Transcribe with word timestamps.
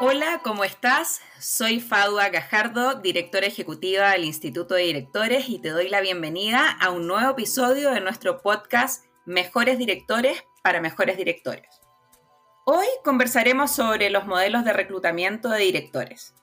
Hola, 0.00 0.40
¿cómo 0.42 0.64
estás? 0.64 1.20
Soy 1.38 1.80
Fadua 1.80 2.28
Gajardo, 2.28 2.94
directora 2.94 3.46
ejecutiva 3.46 4.10
del 4.10 4.24
Instituto 4.24 4.74
de 4.74 4.82
Directores 4.82 5.48
y 5.48 5.60
te 5.60 5.70
doy 5.70 5.88
la 5.88 6.00
bienvenida 6.00 6.70
a 6.70 6.90
un 6.90 7.06
nuevo 7.06 7.30
episodio 7.30 7.90
de 7.90 8.00
nuestro 8.00 8.42
podcast 8.42 9.06
Mejores 9.24 9.78
Directores 9.78 10.44
para 10.62 10.80
Mejores 10.80 11.16
Directores. 11.16 11.68
Hoy 12.66 12.86
conversaremos 13.04 13.70
sobre 13.70 14.10
los 14.10 14.26
modelos 14.26 14.64
de 14.64 14.72
reclutamiento 14.72 15.48
de 15.48 15.60
directores. 15.60 16.34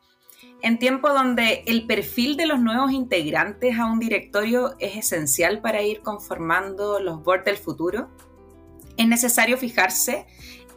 En 0.61 0.79
tiempo 0.79 1.09
donde 1.09 1.63
el 1.67 1.85
perfil 1.87 2.37
de 2.37 2.45
los 2.45 2.59
nuevos 2.59 2.91
integrantes 2.91 3.77
a 3.77 3.85
un 3.85 3.99
directorio 3.99 4.75
es 4.79 4.95
esencial 4.95 5.61
para 5.61 5.81
ir 5.81 6.01
conformando 6.01 6.99
los 6.99 7.23
boards 7.23 7.45
del 7.45 7.57
futuro, 7.57 8.09
es 8.97 9.07
necesario 9.07 9.57
fijarse 9.57 10.25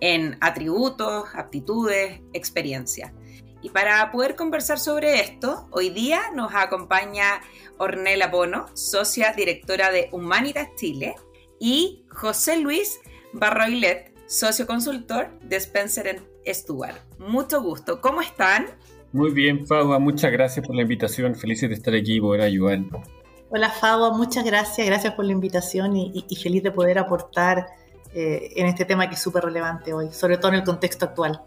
en 0.00 0.36
atributos, 0.40 1.24
aptitudes, 1.34 2.20
experiencia. 2.32 3.14
Y 3.62 3.70
para 3.70 4.10
poder 4.12 4.36
conversar 4.36 4.78
sobre 4.78 5.20
esto, 5.20 5.68
hoy 5.70 5.88
día 5.88 6.20
nos 6.34 6.54
acompaña 6.54 7.40
Ornella 7.78 8.28
Bono, 8.28 8.66
socia 8.74 9.32
directora 9.32 9.90
de 9.90 10.10
Humanitas 10.12 10.68
Chile, 10.76 11.14
y 11.58 12.04
José 12.10 12.58
Luis 12.58 13.00
Barroilet, 13.32 14.12
socio 14.26 14.66
consultor 14.66 15.30
de 15.40 15.56
Spencer 15.56 16.22
Stuart. 16.46 16.98
Mucho 17.18 17.62
gusto. 17.62 18.02
¿Cómo 18.02 18.20
están? 18.20 18.66
Muy 19.12 19.30
bien, 19.30 19.66
Fagua, 19.66 19.98
muchas 19.98 20.30
gracias 20.30 20.66
por 20.66 20.76
la 20.76 20.82
invitación. 20.82 21.34
Felices 21.34 21.70
de 21.70 21.76
estar 21.76 21.94
aquí 21.94 22.16
y 22.16 22.20
poder 22.20 22.42
ayudar. 22.42 22.80
Hola, 23.48 23.70
Fagua, 23.70 24.10
muchas 24.10 24.44
gracias. 24.44 24.86
Gracias 24.86 25.14
por 25.14 25.24
la 25.24 25.32
invitación 25.32 25.96
y, 25.96 26.26
y 26.28 26.36
feliz 26.36 26.62
de 26.62 26.70
poder 26.70 26.98
aportar 26.98 27.66
eh, 28.14 28.52
en 28.54 28.66
este 28.66 28.84
tema 28.84 29.08
que 29.08 29.16
es 29.16 29.20
súper 29.20 29.44
relevante 29.44 29.92
hoy, 29.92 30.12
sobre 30.12 30.38
todo 30.38 30.50
en 30.50 30.58
el 30.58 30.64
contexto 30.64 31.04
actual. 31.04 31.42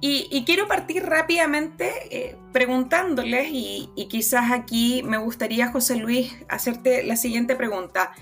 Y, 0.00 0.44
quiero 0.44 0.68
partir 0.68 1.04
rápidamente 1.04 1.90
eh, 2.10 2.36
preguntándoles, 2.52 3.48
y, 3.50 3.90
quizás 4.08 4.52
aquí 4.52 5.02
me 5.02 5.18
gustaría, 5.18 5.70
José 5.70 5.96
Luis, 5.96 6.34
hacerte 6.48 7.02
la 7.02 7.16
siguiente 7.16 7.56
pregunta. 7.56 8.12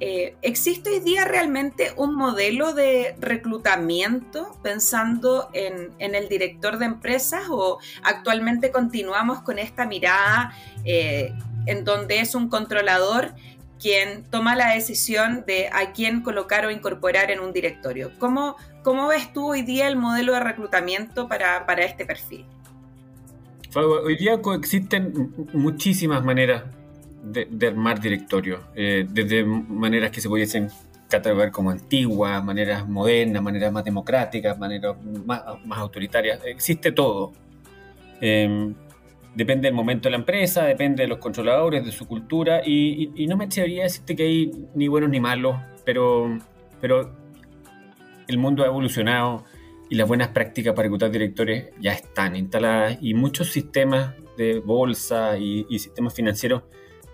Eh, 0.00 0.36
¿Existe 0.40 0.90
hoy 0.90 1.00
día 1.00 1.24
realmente 1.24 1.92
un 1.96 2.14
modelo 2.14 2.72
de 2.72 3.14
reclutamiento 3.20 4.56
pensando 4.62 5.50
en, 5.52 5.92
el 5.98 6.28
director 6.28 6.78
de 6.78 6.86
empresas 6.86 7.42
o 7.50 7.78
actualmente 8.02 8.70
continuamos 8.70 9.42
con 9.42 9.58
esta 9.58 9.86
mirada 9.86 10.54
en 10.84 11.84
donde 11.84 12.20
es 12.20 12.34
un 12.34 12.48
controlador 12.48 13.34
quien 13.82 14.22
toma 14.30 14.54
la 14.54 14.72
decisión 14.74 15.44
de 15.44 15.68
a 15.72 15.92
quién 15.92 16.22
colocar 16.22 16.64
o 16.64 16.70
incorporar 16.70 17.32
en 17.32 17.40
un 17.40 17.52
directorio. 17.52 18.12
¿Cómo, 18.20 18.56
cómo 18.84 19.08
ves 19.08 19.32
tú 19.32 19.50
hoy 19.50 19.62
día 19.62 19.88
el 19.88 19.96
modelo 19.96 20.34
de 20.34 20.40
reclutamiento 20.40 21.26
para, 21.26 21.66
para 21.66 21.84
este 21.84 22.06
perfil? 22.06 22.46
Hoy 23.74 24.16
día 24.16 24.40
coexisten 24.40 25.34
muchísimas 25.52 26.22
maneras 26.22 26.62
de, 27.24 27.66
armar 27.66 28.00
directorio, 28.00 28.60
eh, 28.74 29.06
desde 29.08 29.44
maneras 29.44 30.10
que 30.12 30.20
se 30.20 30.28
pudiesen 30.28 30.68
catalogar 31.08 31.50
como 31.50 31.70
antiguas, 31.70 32.42
maneras 32.44 32.88
modernas, 32.88 33.42
maneras 33.42 33.72
más 33.72 33.84
democráticas, 33.84 34.58
maneras 34.58 34.96
más, 35.26 35.42
más 35.64 35.78
autoritarias. 35.78 36.40
Existe 36.44 36.92
todo. 36.92 37.32
Eh, 38.20 38.72
depende 39.34 39.68
del 39.68 39.74
momento 39.74 40.08
de 40.08 40.10
la 40.12 40.18
empresa, 40.18 40.64
depende 40.64 41.02
de 41.02 41.08
los 41.08 41.18
controladores, 41.18 41.84
de 41.84 41.92
su 41.92 42.06
cultura, 42.06 42.62
y, 42.64 43.26
no 43.28 43.36
me 43.36 43.46
atrevería 43.46 43.82
a 43.82 43.84
decirte 43.84 44.16
que 44.16 44.22
hay 44.24 44.52
ni 44.74 44.88
buenos 44.88 45.10
ni 45.10 45.20
malos, 45.20 45.56
pero, 45.84 46.38
pero 46.80 47.16
el 48.28 48.38
mundo 48.38 48.62
ha 48.62 48.66
evolucionado 48.66 49.44
y 49.88 49.94
las 49.94 50.08
buenas 50.08 50.28
prácticas 50.28 50.74
para 50.74 50.84
reclutar 50.84 51.10
directores 51.10 51.70
ya 51.80 51.92
están 51.92 52.36
instaladas 52.36 52.98
y 53.00 53.14
muchos 53.14 53.48
sistemas 53.50 54.14
de 54.36 54.60
bolsa 54.60 55.36
y, 55.38 55.66
sistemas 55.78 56.14
financieros 56.14 56.62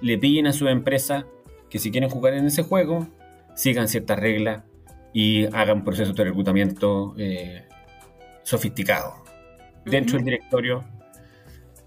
le 0.00 0.18
piden 0.18 0.46
a 0.46 0.52
su 0.52 0.68
empresa 0.68 1.26
que 1.70 1.78
si 1.78 1.90
quieren 1.90 2.08
jugar 2.08 2.34
en 2.34 2.46
ese 2.46 2.62
juego, 2.62 3.08
sigan 3.54 3.88
ciertas 3.88 4.18
reglas 4.18 4.64
y 5.12 5.46
hagan 5.46 5.84
procesos 5.84 6.14
de 6.14 6.24
reclutamiento 6.24 7.14
eh, 7.18 7.64
sofisticados. 8.44 9.14
Dentro 9.84 10.16
del 10.16 10.24
directorio 10.24 10.84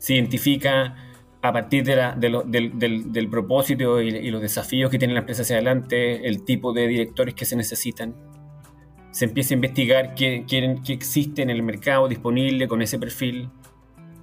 se 0.01 0.15
identifica 0.15 0.95
a 1.43 1.53
partir 1.53 1.83
de 1.83 1.95
del, 2.47 3.29
propósito 3.29 4.01
y, 4.01 4.31
los 4.31 4.41
desafíos 4.41 4.89
que 4.89 4.97
tiene 4.97 5.13
la 5.13 5.19
empresa 5.19 5.43
hacia 5.43 5.57
adelante, 5.57 6.27
el 6.27 6.43
tipo 6.43 6.73
de 6.73 6.87
directores 6.87 7.35
que 7.35 7.45
se 7.45 7.55
necesitan. 7.55 8.15
Se 9.11 9.25
empieza 9.25 9.53
a 9.53 9.55
investigar 9.55 10.15
qué, 10.15 10.43
qué 10.47 10.93
existe 10.93 11.43
en 11.43 11.51
el 11.51 11.61
mercado 11.61 12.07
disponible 12.07 12.67
con 12.67 12.81
ese 12.81 12.97
perfil, 12.97 13.49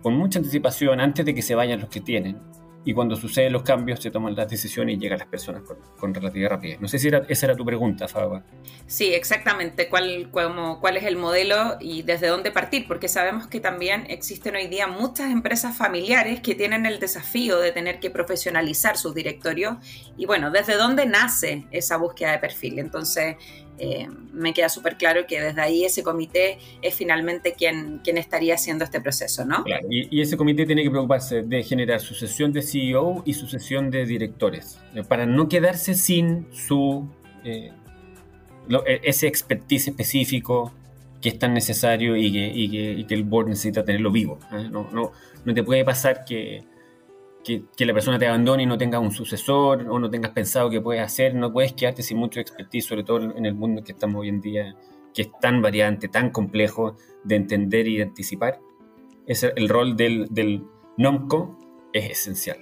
con 0.02 0.16
mucha 0.16 0.40
anticipación 0.40 0.98
antes 0.98 1.24
de 1.24 1.32
que 1.32 1.42
se 1.42 1.54
vayan 1.54 1.78
los 1.78 1.90
que 1.90 2.00
tienen 2.00 2.47
y 2.84 2.94
cuando 2.94 3.16
suceden 3.16 3.52
los 3.52 3.62
cambios 3.62 4.00
se 4.00 4.10
toman 4.10 4.34
las 4.34 4.48
decisiones 4.48 4.96
y 4.96 4.98
llegan 4.98 5.18
las 5.18 5.28
personas 5.28 5.62
con, 5.98 6.14
relativa 6.14 6.48
rapidez. 6.48 6.80
No 6.80 6.88
sé 6.88 6.98
si 6.98 7.08
esa 7.28 7.46
era 7.46 7.56
tu 7.56 7.64
pregunta, 7.64 8.08
Faba. 8.08 8.42
Sí, 8.86 9.12
exactamente. 9.12 9.88
¿Cuál, 9.88 10.30
¿Cuál 10.30 10.96
es 10.96 11.04
el 11.04 11.16
modelo 11.16 11.76
y 11.80 12.02
desde 12.02 12.28
dónde 12.28 12.50
partir? 12.50 12.86
Porque 12.88 13.08
sabemos 13.08 13.46
que 13.46 13.60
también 13.60 14.06
existen 14.08 14.56
hoy 14.56 14.68
día 14.68 14.86
muchas 14.86 15.30
empresas 15.30 15.76
familiares 15.76 16.40
que 16.40 16.54
tienen 16.54 16.86
el 16.86 16.98
desafío 16.98 17.58
de 17.58 17.72
tener 17.72 18.00
que 18.00 18.10
profesionalizar 18.10 18.96
sus 18.96 19.14
directorios 19.14 19.76
y 20.16 20.26
bueno, 20.26 20.50
¿desde 20.50 20.76
dónde 20.76 21.06
nace 21.06 21.66
esa 21.70 21.96
búsqueda 21.96 22.32
de 22.32 22.38
perfil? 22.38 22.78
Entonces, 22.78 23.36
eh, 23.78 24.08
me 24.32 24.52
queda 24.52 24.68
súper 24.68 24.96
claro 24.96 25.26
que 25.26 25.40
desde 25.40 25.60
ahí 25.60 25.84
ese 25.84 26.02
comité 26.02 26.58
es 26.82 26.94
finalmente 26.94 27.54
quien, 27.54 28.00
quien 28.02 28.18
estaría 28.18 28.54
haciendo 28.54 28.84
este 28.84 29.00
proceso, 29.00 29.44
¿no? 29.44 29.64
Y, 29.88 30.20
ese 30.20 30.36
comité 30.36 30.66
tiene 30.66 30.82
que 30.82 30.90
preocuparse 30.90 31.42
de 31.42 31.62
generar 31.62 32.00
sucesión 32.00 32.52
de 32.52 32.62
CEO 32.62 33.22
y 33.24 33.34
sucesión 33.34 33.90
de 33.90 34.04
directores, 34.04 34.80
eh, 34.94 35.02
para 35.02 35.26
no 35.26 35.48
quedarse 35.48 35.94
sin 35.94 36.46
su 36.52 37.08
eh, 37.44 37.72
e, 38.86 39.00
ese 39.04 39.26
expertise 39.26 39.88
específico 39.88 40.72
que 41.20 41.30
es 41.30 41.38
tan 41.38 41.54
necesario 41.54 42.16
y 42.16 42.32
que, 42.32 42.52
y 42.54 43.04
que, 43.04 43.14
el 43.14 43.24
board 43.24 43.48
necesita 43.48 43.84
tenerlo 43.84 44.12
vivo. 44.12 44.38
No, 44.70 44.88
no, 44.92 45.12
no 45.44 45.54
te 45.54 45.64
puede 45.64 45.84
pasar 45.84 46.24
que 46.24 46.62
que, 47.44 47.86
la 47.86 47.94
persona 47.94 48.18
te 48.18 48.26
abandone 48.26 48.64
y 48.64 48.66
no 48.66 48.78
tengas 48.78 49.00
un 49.00 49.12
sucesor 49.12 49.86
o 49.88 49.98
no 49.98 50.10
tengas 50.10 50.32
pensado 50.32 50.70
qué 50.70 50.80
puedes 50.80 51.02
hacer, 51.02 51.34
no 51.34 51.52
puedes 51.52 51.72
quedarte 51.72 52.02
sin 52.02 52.18
mucho 52.18 52.40
expertise, 52.40 52.86
sobre 52.86 53.04
todo 53.04 53.22
en 53.22 53.46
el 53.46 53.54
mundo 53.54 53.82
que 53.82 53.92
estamos 53.92 54.20
hoy 54.20 54.28
en 54.28 54.40
día, 54.40 54.76
que 55.14 55.22
es 55.22 55.30
tan 55.40 55.62
variante, 55.62 56.08
tan 56.08 56.30
complejo 56.30 56.96
de 57.24 57.36
entender 57.36 57.88
y 57.88 57.96
de 57.96 58.02
anticipar. 58.04 58.60
Es 59.26 59.42
el 59.42 59.68
rol 59.68 59.96
del, 59.96 60.26
del 60.30 60.64
NOMCO 60.96 61.58
es 61.92 62.10
esencial. 62.10 62.58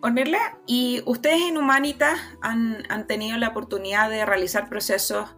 Ponerla, 0.00 0.58
¿y 0.66 1.02
ustedes 1.04 1.42
en 1.42 1.58
Humanitas 1.58 2.18
han, 2.40 2.84
han 2.88 3.06
tenido 3.06 3.36
la 3.36 3.48
oportunidad 3.48 4.08
de 4.08 4.24
realizar 4.24 4.68
procesos 4.68 5.36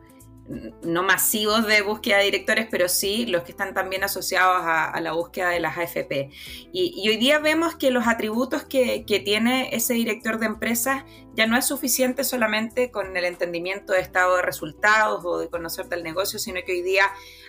no 0.82 1.02
masivos 1.02 1.66
de 1.66 1.82
búsqueda 1.82 2.18
de 2.18 2.24
directores, 2.24 2.66
pero 2.70 2.88
sí 2.88 3.26
los 3.26 3.42
que 3.42 3.52
están 3.52 3.74
también 3.74 4.04
asociados 4.04 4.62
a, 4.62 5.00
la 5.00 5.12
búsqueda 5.12 5.50
de 5.50 5.60
las 5.60 5.78
AFP. 5.78 6.30
Y, 6.72 7.08
hoy 7.08 7.16
día 7.16 7.38
vemos 7.38 7.76
que 7.76 7.90
los 7.90 8.06
atributos 8.06 8.64
que, 8.64 9.04
que, 9.04 9.20
tiene 9.20 9.74
ese 9.74 9.94
director 9.94 10.38
de 10.38 10.46
empresas 10.46 11.04
ya 11.34 11.46
no 11.46 11.56
es 11.56 11.66
suficiente 11.66 12.24
solamente 12.24 12.90
con 12.90 13.16
el 13.16 13.24
entendimiento 13.24 13.92
de 13.92 14.00
estado 14.00 14.36
de 14.36 14.42
resultados 14.42 15.24
o 15.24 15.38
de 15.38 15.48
conocer 15.48 15.88
del 15.88 16.02
negocio, 16.02 16.38
sino 16.38 16.60
que 16.66 16.72
hoy 16.72 16.82
día 16.82 17.04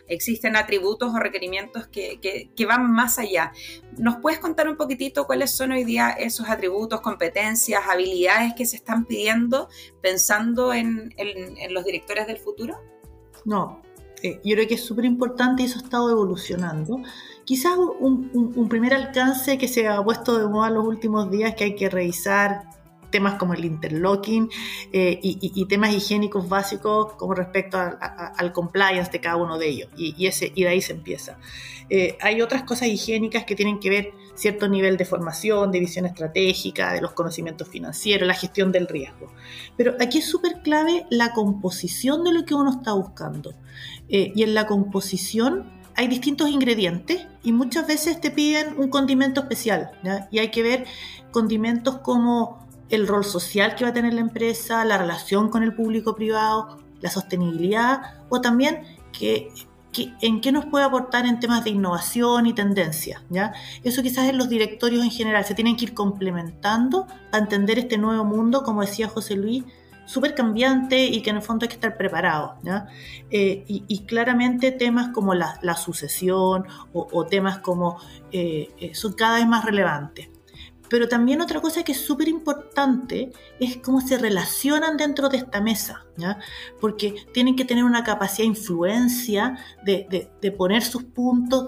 existen 0.07 0.55
atributos 0.55 1.13
o 1.13 1.19
requerimientos 1.19 1.88
que, 1.88 2.19
que, 2.19 2.66
van 2.66 2.91
más 2.91 3.19
allá. 3.19 3.51
¿Nos 3.97 4.17
puedes 4.17 4.39
contar 4.39 4.67
un 4.67 4.77
poquitito 4.77 5.25
cuáles 5.25 5.55
son 5.55 5.71
hoy 5.71 5.83
día 5.83 6.11
esos 6.11 6.49
atributos, 6.49 7.01
competencias, 7.01 7.83
habilidades 7.89 8.53
que 8.53 8.66
se 8.66 8.77
están 8.77 9.05
pidiendo 9.05 9.69
pensando 10.01 10.73
en, 10.73 11.13
en, 11.17 11.73
los 11.73 11.83
directores 11.83 12.27
del 12.27 12.38
futuro? 12.38 12.77
No, 13.45 13.81
eh, 14.21 14.39
yo 14.44 14.56
creo 14.56 14.68
que 14.68 14.75
es 14.75 14.83
súper 14.83 15.06
importante 15.06 15.63
y 15.63 15.65
eso 15.65 15.79
ha 15.79 15.83
estado 15.83 16.09
evolucionando. 16.09 17.01
Quizás 17.44 17.74
un, 17.77 18.31
un, 18.56 18.69
primer 18.69 18.94
alcance 18.94 19.57
que 19.57 19.68
se 19.68 19.88
ha 19.89 20.01
puesto 20.01 20.39
de 20.39 20.47
moda 20.47 20.69
en 20.69 20.75
los 20.75 20.86
últimos 20.86 21.29
días 21.29 21.56
que 21.56 21.65
hay 21.65 21.75
que 21.75 21.89
revisar 21.89 22.82
temas 23.13 23.36
como 23.36 23.54
el 23.54 23.63
interlocking 23.63 24.50
eh, 24.92 25.19
y, 25.21 25.65
temas 25.68 25.94
higiénicos 25.94 26.50
básicos 26.50 27.13
como 27.13 27.36
respecto 27.36 27.77
al 27.80 28.51
compliance 28.51 29.12
de 29.12 29.21
cada 29.21 29.36
uno 29.36 29.60
de 29.60 29.68
ellos. 29.68 29.89
Y, 29.95 30.15
y 30.18 30.63
de 30.63 30.68
ahí 30.68 30.81
se 30.81 30.94
empieza. 30.94 31.38
Eh, 31.89 32.18
hay 32.21 32.42
otras 32.42 32.63
cosas 32.63 32.88
higiénicas 32.88 33.44
que 33.45 33.56
tienen 33.56 33.80
que 33.80 33.89
ver 33.92 34.13
cierto 34.33 34.68
nivel 34.68 34.98
de 34.98 35.06
formación, 35.06 35.71
de 35.71 35.80
visión 35.80 36.07
estratégica, 36.07 36.92
de 36.92 37.01
los 37.01 37.12
conocimientos 37.12 37.68
financieros, 37.68 38.27
la 38.27 38.33
gestión 38.33 38.71
del 38.71 38.88
riesgo. 38.88 39.31
Pero 39.77 39.95
aquí 40.01 40.18
es 40.18 40.25
súper 40.25 40.63
clave 40.63 41.06
la 41.12 41.33
composición 41.33 42.24
de 42.24 42.33
lo 42.33 42.45
que 42.45 42.56
uno 42.56 42.71
está 42.71 42.94
buscando. 42.94 43.54
Eh, 44.10 44.33
y 44.36 44.42
en 44.42 44.56
la 44.56 44.65
composición 44.65 45.71
hay 45.95 46.07
distintos 46.07 46.50
ingredientes 46.50 47.27
y 47.44 47.51
muchas 47.51 47.86
veces 47.86 48.19
te 48.19 48.31
piden 48.31 48.75
un 48.80 48.89
condimento 48.89 49.42
especial. 49.42 49.92
Y 50.31 50.39
hay 50.39 50.50
que 50.50 50.63
ver 50.63 50.86
condimentos 51.31 52.00
como 52.00 52.62
el 52.95 53.07
rol 53.07 53.25
social 53.25 53.75
que 53.75 53.84
va 53.84 53.90
a 53.92 53.94
tener 53.94 54.13
la 54.13 54.22
empresa, 54.22 54.86
la 54.86 54.98
relación 54.98 55.50
con 55.50 55.63
el 55.63 55.74
público 55.74 56.16
privado, 56.16 56.80
la 57.01 57.10
sostenibilidad 57.10 58.01
o 58.30 58.42
también 58.42 58.84
que, 59.12 59.51
en 60.22 60.42
qué 60.42 60.51
nos 60.51 60.66
puede 60.66 60.86
aportar 60.86 61.25
en 61.25 61.40
temas 61.40 61.63
de 61.63 61.72
innovación 61.72 62.48
y 62.48 62.54
tendencia. 62.54 63.24
¿ya? 63.30 63.54
Eso 63.84 64.01
quizás 64.01 64.30
en 64.30 64.38
los 64.38 64.50
directorios 64.50 65.04
en 65.04 65.12
general 65.12 65.45
se 65.45 65.56
tienen 65.56 65.75
que 65.75 65.86
ir 65.86 65.94
complementando 65.94 67.07
para 67.31 67.44
entender 67.44 67.80
este 67.80 67.98
nuevo 67.98 68.24
mundo, 68.25 68.63
como 68.63 68.81
decía 68.81 69.07
José 69.07 69.36
Luis, 69.36 69.63
súper 70.06 70.36
cambiante 70.36 71.06
y 71.06 71.22
que 71.22 71.30
en 71.30 71.38
el 71.38 71.42
fondo 71.42 71.63
hay 71.63 71.69
que 71.69 71.75
estar 71.75 71.98
preparado. 71.98 72.56
Eh, 73.30 73.63
y, 73.68 74.00
claramente 74.06 74.72
temas 74.72 75.10
como 75.10 75.34
la, 75.34 75.75
sucesión 75.75 76.66
o, 76.94 77.25
temas 77.25 77.60
como 77.60 77.98
eh, 78.31 78.69
eh, 78.80 78.94
son 78.94 79.13
cada 79.13 79.38
vez 79.38 79.48
más 79.48 79.66
relevantes. 79.66 80.30
Pero 80.94 81.07
también 81.07 81.42
otra 81.42 81.60
cosa 81.60 81.81
que 81.81 81.94
es 81.94 82.06
súper 82.06 82.28
importante 82.28 83.31
es 83.60 83.78
cómo 83.78 84.00
se 84.00 84.16
relacionan 84.16 84.95
dentro 84.95 85.28
de 85.28 85.38
esta 85.38 85.60
mesa, 85.60 86.06
¿ya? 86.18 86.38
porque 86.80 87.16
tienen 87.34 87.56
que 87.56 87.66
tener 87.66 87.84
una 87.84 88.04
capacidad 88.04 88.44
de 88.44 88.50
influencia, 88.60 89.57
de, 89.84 90.30
de, 90.40 90.51
poner 90.51 90.84
sus 90.84 91.04
puntos, 91.04 91.66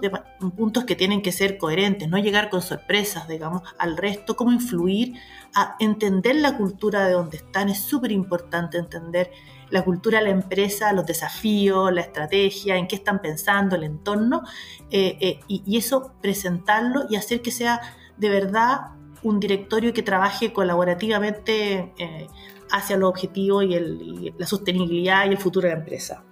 puntos 0.56 0.86
que 0.86 0.96
tienen 0.96 1.24
que 1.24 1.32
ser 1.32 1.58
coherentes, 1.58 2.08
no 2.08 2.20
llegar 2.20 2.52
con 2.52 2.62
sorpresas, 2.62 3.28
digamos, 3.28 3.64
al 3.80 3.98
resto, 3.98 4.36
cómo 4.36 4.52
influir, 4.52 5.16
a 5.56 5.76
entender 5.80 6.36
la 6.36 6.56
cultura 6.56 7.08
de 7.08 7.14
donde 7.14 7.38
están, 7.38 7.70
es 7.70 7.80
súper 7.80 8.12
importante 8.12 8.78
entender 8.78 9.32
la 9.72 9.84
cultura 9.84 10.20
de 10.20 10.26
la 10.26 10.32
empresa, 10.34 10.94
los 10.94 11.08
desafíos, 11.08 11.92
la 11.92 12.02
estrategia, 12.02 12.78
en 12.78 12.88
qué 12.88 12.98
están 12.98 13.24
pensando, 13.24 13.76
el 13.76 13.86
entorno, 13.86 14.44
eh, 14.92 15.18
eh, 15.20 15.40
y 15.48 15.78
eso 15.78 16.14
presentarlo 16.22 17.08
y 17.10 17.16
hacer 17.16 17.42
que 17.42 17.50
sea 17.50 17.82
de 18.18 18.30
verdad 18.30 18.95
un 19.26 19.40
directorio 19.40 19.92
que 19.92 20.04
trabaje 20.04 20.54
colaborativamente 20.54 21.92
eh, 21.98 22.28
hacia 22.70 22.96
los 22.96 23.10
objetivos 23.10 23.66
y, 23.66 24.32
la 24.38 24.46
sostenibilidad 24.46 25.26
y 25.26 25.30
el 25.30 25.38
futuro 25.40 25.68
de 25.68 25.74
la 25.74 25.80
empresa. 25.80 26.24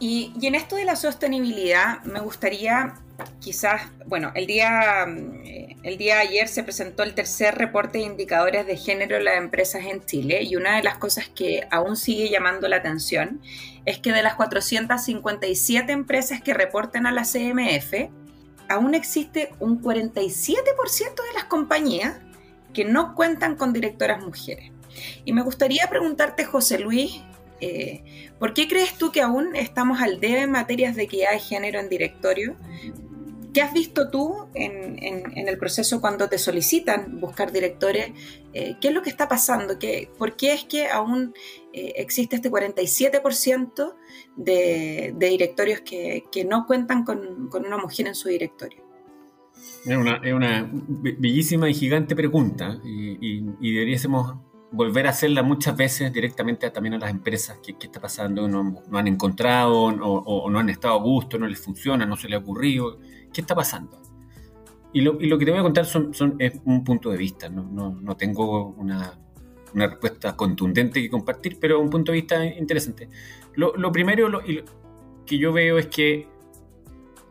Y, 0.00 0.32
en 0.42 0.56
esto 0.56 0.74
de 0.74 0.84
la 0.84 0.96
sostenibilidad, 0.96 2.02
me 2.02 2.18
gustaría 2.18 2.94
quizás, 3.38 3.82
bueno, 4.06 4.32
el 4.34 4.48
día, 4.48 5.04
eh, 5.44 5.76
el 5.84 5.96
día 5.96 6.16
de 6.16 6.22
ayer 6.22 6.48
se 6.48 6.64
presentó 6.64 7.04
el 7.04 7.14
tercer 7.14 7.54
reporte 7.54 7.98
de 7.98 8.04
indicadores 8.04 8.66
de 8.66 8.76
género 8.76 9.16
en 9.16 9.24
las 9.24 9.36
empresas 9.36 9.84
en 9.84 10.04
Chile 10.04 10.42
y 10.42 10.56
una 10.56 10.74
de 10.76 10.82
las 10.82 10.98
cosas 10.98 11.28
que 11.28 11.68
aún 11.70 11.96
sigue 11.96 12.28
llamando 12.28 12.66
la 12.66 12.78
atención 12.78 13.40
es 13.84 14.00
que 14.00 14.10
de 14.10 14.24
las 14.24 14.34
457 14.34 15.92
empresas 15.92 16.42
que 16.42 16.54
reportan 16.54 17.06
a 17.06 17.12
la 17.12 17.22
CMF, 17.22 18.10
aún 18.68 18.96
existe 18.96 19.52
un 19.60 19.80
47% 19.80 21.14
de 21.14 21.34
las 21.34 21.44
compañías 21.44 22.16
que 22.72 22.84
no 22.84 23.14
cuentan 23.14 23.56
con 23.56 23.72
directoras 23.72 24.24
mujeres. 24.24 24.70
Y 25.24 25.32
me 25.32 25.42
gustaría 25.42 25.88
preguntarte, 25.88 26.44
José 26.44 26.78
Luis, 26.78 27.22
eh, 27.60 28.30
¿por 28.38 28.54
qué 28.54 28.68
crees 28.68 28.98
tú 28.98 29.12
que 29.12 29.22
aún 29.22 29.54
estamos 29.54 30.00
al 30.00 30.20
debe 30.20 30.42
en 30.42 30.50
materias 30.50 30.96
de 30.96 31.04
equidad 31.04 31.32
de 31.32 31.38
género 31.38 31.80
en 31.80 31.88
directorio? 31.88 32.56
¿Qué 33.54 33.60
has 33.60 33.72
visto 33.74 34.08
tú 34.08 34.48
en, 34.54 35.48
el 35.48 35.58
proceso 35.58 36.00
cuando 36.00 36.28
te 36.28 36.38
solicitan 36.38 37.20
buscar 37.20 37.52
directores? 37.52 38.10
Eh, 38.54 38.76
¿Qué 38.80 38.88
es 38.88 38.94
lo 38.94 39.02
que 39.02 39.10
está 39.10 39.28
pasando? 39.28 39.78
¿Qué, 39.78 40.10
¿Por 40.16 40.36
qué 40.36 40.54
es 40.54 40.64
que 40.64 40.88
aún 40.88 41.34
eh, 41.74 41.92
existe 41.96 42.36
este 42.36 42.50
47% 42.50 43.94
de, 44.36 45.14
directorios 45.18 45.82
que, 45.82 46.46
no 46.48 46.66
cuentan 46.66 47.04
con 47.04 47.48
una 47.52 47.76
mujer 47.76 48.06
en 48.06 48.14
su 48.14 48.28
directorio? 48.28 48.91
Es 49.84 49.96
una, 49.96 50.70
bellísima 51.18 51.68
y 51.68 51.74
gigante 51.74 52.14
pregunta 52.14 52.78
y, 52.84 53.40
deberíamos 53.60 54.36
volver 54.70 55.06
a 55.06 55.10
hacerla 55.10 55.42
muchas 55.42 55.76
veces 55.76 56.12
directamente 56.12 56.70
también 56.70 56.94
a 56.94 56.98
las 56.98 57.10
empresas. 57.10 57.58
¿Qué, 57.62 57.74
está 57.80 58.00
pasando? 58.00 58.48
No, 58.48 58.82
han 58.92 59.08
encontrado 59.08 59.84
o, 59.84 60.50
no 60.50 60.58
han 60.58 60.70
estado 60.70 60.94
a 60.94 61.02
gusto, 61.02 61.38
no 61.38 61.46
les 61.46 61.58
funciona, 61.58 62.06
no 62.06 62.16
se 62.16 62.28
les 62.28 62.38
ha 62.38 62.42
ocurrido. 62.42 62.98
¿Qué 63.32 63.40
está 63.40 63.54
pasando? 63.54 64.00
Y 64.92 65.00
lo, 65.00 65.18
que 65.18 65.44
te 65.44 65.50
voy 65.50 65.60
a 65.60 65.62
contar 65.62 65.84
son, 65.86 66.12
es 66.38 66.60
un 66.64 66.84
punto 66.84 67.10
de 67.10 67.16
vista. 67.16 67.48
No, 67.48 68.16
tengo 68.16 68.68
una, 68.78 69.18
respuesta 69.74 70.36
contundente 70.36 71.02
que 71.02 71.10
compartir, 71.10 71.58
pero 71.58 71.80
un 71.80 71.90
punto 71.90 72.12
de 72.12 72.18
vista 72.18 72.44
interesante. 72.44 73.08
Lo, 73.54 73.90
primero 73.90 74.40
que 75.26 75.38
yo 75.38 75.52
veo 75.52 75.78
es 75.78 75.88
que 75.88 76.28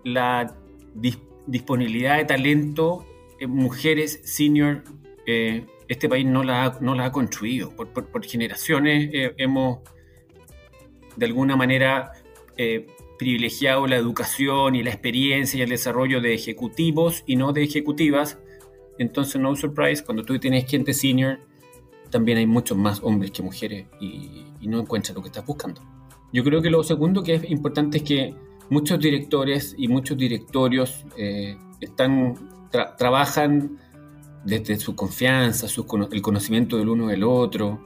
la 0.04 0.54
disponibilidad 0.95 1.31
disponibilidad 1.48 2.18
de 2.18 2.26
talento 2.26 3.06
en 3.40 3.50
mujeres 3.50 4.22
senior, 4.24 4.84
eh, 5.26 5.66
este 5.88 6.08
país 6.08 6.26
no 6.26 6.44
la 6.44 6.66
ha, 6.66 6.78
no 6.80 6.96
la 6.96 7.06
ha 7.06 7.12
construido. 7.12 7.76
Por, 7.76 8.26
generaciones 8.26 9.10
eh, 9.14 9.34
hemos, 9.38 9.80
de 11.16 11.26
alguna 11.26 11.56
manera, 11.56 12.12
eh, 12.58 12.88
privilegiado 13.18 13.88
la 13.88 13.98
educación 13.98 14.76
y 14.76 14.84
la 14.84 14.92
experiencia 14.92 15.58
y 15.58 15.62
el 15.62 15.70
desarrollo 15.70 16.22
de 16.22 16.34
ejecutivos 16.34 17.24
y 17.26 17.36
no 17.36 17.52
de 17.52 17.64
ejecutivas. 17.64 18.40
Entonces, 19.00 19.42
no 19.42 19.56
surprise, 19.56 20.04
cuando 20.04 20.24
tú 20.24 20.38
tienes 20.40 20.70
gente 20.70 20.94
senior, 20.94 21.40
también 22.10 22.38
hay 22.38 22.46
muchos 22.46 22.78
más 22.78 23.02
hombres 23.04 23.32
que 23.32 23.42
mujeres 23.42 23.88
y, 24.00 24.46
y 24.60 24.68
no 24.68 24.80
encuentras 24.80 25.16
lo 25.16 25.22
que 25.22 25.30
estás 25.30 25.46
buscando. 25.46 25.82
Yo 26.32 26.44
creo 26.44 26.62
que 26.62 26.70
lo 26.70 26.84
segundo 26.84 27.24
que 27.24 27.36
es 27.36 27.50
importante 27.50 27.98
es 27.98 28.04
que 28.04 28.36
muchos 28.71 29.00
directores 29.00 29.75
y 29.77 29.89
muchos 29.89 30.18
directorios 30.18 31.06
eh, 31.18 31.57
están, 31.81 32.35
trabajan 32.97 33.77
desde 34.45 34.77
su 34.77 34.95
confianza, 34.95 35.68
su, 35.68 35.85
el 36.09 36.21
conocimiento 36.21 36.77
del 36.77 36.88
uno 36.88 37.07
del 37.07 37.23
otro, 37.23 37.81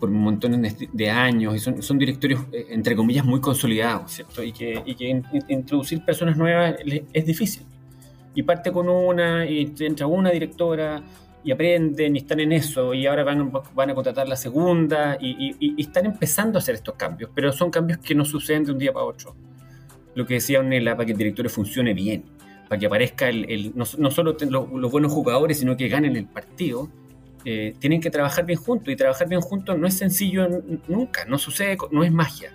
por 0.00 0.08
un 0.08 0.22
montón 0.22 0.62
de, 0.62 1.10
años, 1.10 1.54
y 1.54 1.82
son, 1.82 1.98
directorios, 1.98 2.40
eh, 2.50 2.68
entre 2.70 2.96
comillas, 2.96 3.26
muy 3.26 3.40
consolidados, 3.40 4.12
¿cierto? 4.12 4.42
Y 4.42 4.52
que, 4.52 5.22
introducir 5.48 6.02
personas 6.02 6.38
nuevas 6.38 6.76
es 7.12 7.26
difícil. 7.26 7.66
Y 8.34 8.42
parte 8.42 8.72
con 8.72 8.88
una, 8.88 9.44
y 9.44 9.70
entra 9.80 10.06
una 10.06 10.30
directora, 10.30 11.04
y 11.44 11.52
aprenden, 11.52 12.16
y 12.16 12.20
están 12.20 12.40
en 12.40 12.52
eso, 12.52 12.94
y 12.94 13.06
ahora 13.06 13.22
van, 13.22 13.52
van 13.74 13.90
a 13.90 13.94
contratar 13.94 14.26
la 14.26 14.36
segunda, 14.36 15.18
y, 15.20 15.56
y 15.60 15.82
están 15.82 16.06
empezando 16.06 16.56
a 16.58 16.60
hacer 16.60 16.76
estos 16.76 16.94
cambios, 16.94 17.30
pero 17.34 17.52
son 17.52 17.70
cambios 17.70 17.98
que 17.98 18.14
no 18.14 18.24
suceden 18.24 18.64
de 18.64 18.72
un 18.72 18.78
día 18.78 18.94
para 18.94 19.04
otro 19.04 19.36
lo 20.20 20.26
que 20.26 20.34
decía 20.34 20.60
Ornella, 20.60 20.94
para 20.96 21.06
que 21.06 21.12
el 21.12 21.18
directorio 21.18 21.50
funcione 21.50 21.94
bien, 21.94 22.24
para 22.68 22.78
que 22.78 22.86
aparezca 22.86 23.28
el, 23.28 23.72
no, 23.74 23.84
solo 23.84 24.36
los, 24.40 24.90
buenos 24.90 25.12
jugadores, 25.12 25.58
sino 25.58 25.76
que 25.76 25.88
ganen 25.88 26.16
el 26.16 26.26
partido, 26.26 26.88
eh, 27.44 27.74
tienen 27.78 28.00
que 28.00 28.10
trabajar 28.10 28.44
bien 28.44 28.58
juntos. 28.58 28.92
Y 28.92 28.96
trabajar 28.96 29.28
bien 29.28 29.40
juntos 29.40 29.78
no 29.78 29.86
es 29.86 29.94
sencillo 29.94 30.46
nunca, 30.88 31.24
no 31.24 31.38
sucede, 31.38 31.76
no 31.90 32.04
es 32.04 32.12
magia. 32.12 32.52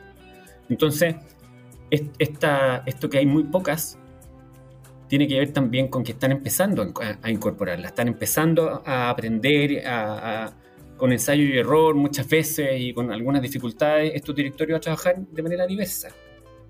Entonces, 0.70 1.16
esta, 1.90 2.84
esto 2.86 3.10
que 3.10 3.18
hay 3.18 3.26
muy 3.26 3.44
pocas, 3.44 3.98
tiene 5.07 5.28
que 5.28 5.40
ver 5.40 5.54
también 5.54 5.88
con 5.88 6.04
que 6.04 6.14
están 6.14 6.31
empezando 6.31 6.94
a, 7.22 7.30
incorporarla, 7.30 7.88
están 7.88 8.07
empezando 8.07 8.81
a 8.86 9.10
aprender, 9.10 9.84
con 10.98 11.12
ensayo 11.12 11.44
y 11.44 11.57
error 11.57 11.94
muchas 11.94 12.28
veces 12.28 12.69
y 12.80 12.94
con 12.94 13.12
algunas 13.12 13.42
dificultades, 13.42 14.14
estos 14.16 14.36
directorios 14.36 14.78
a 14.78 14.80
trabajar 14.80 15.18
de 15.18 15.44
manera 15.44 15.68
diversa. 15.68 16.10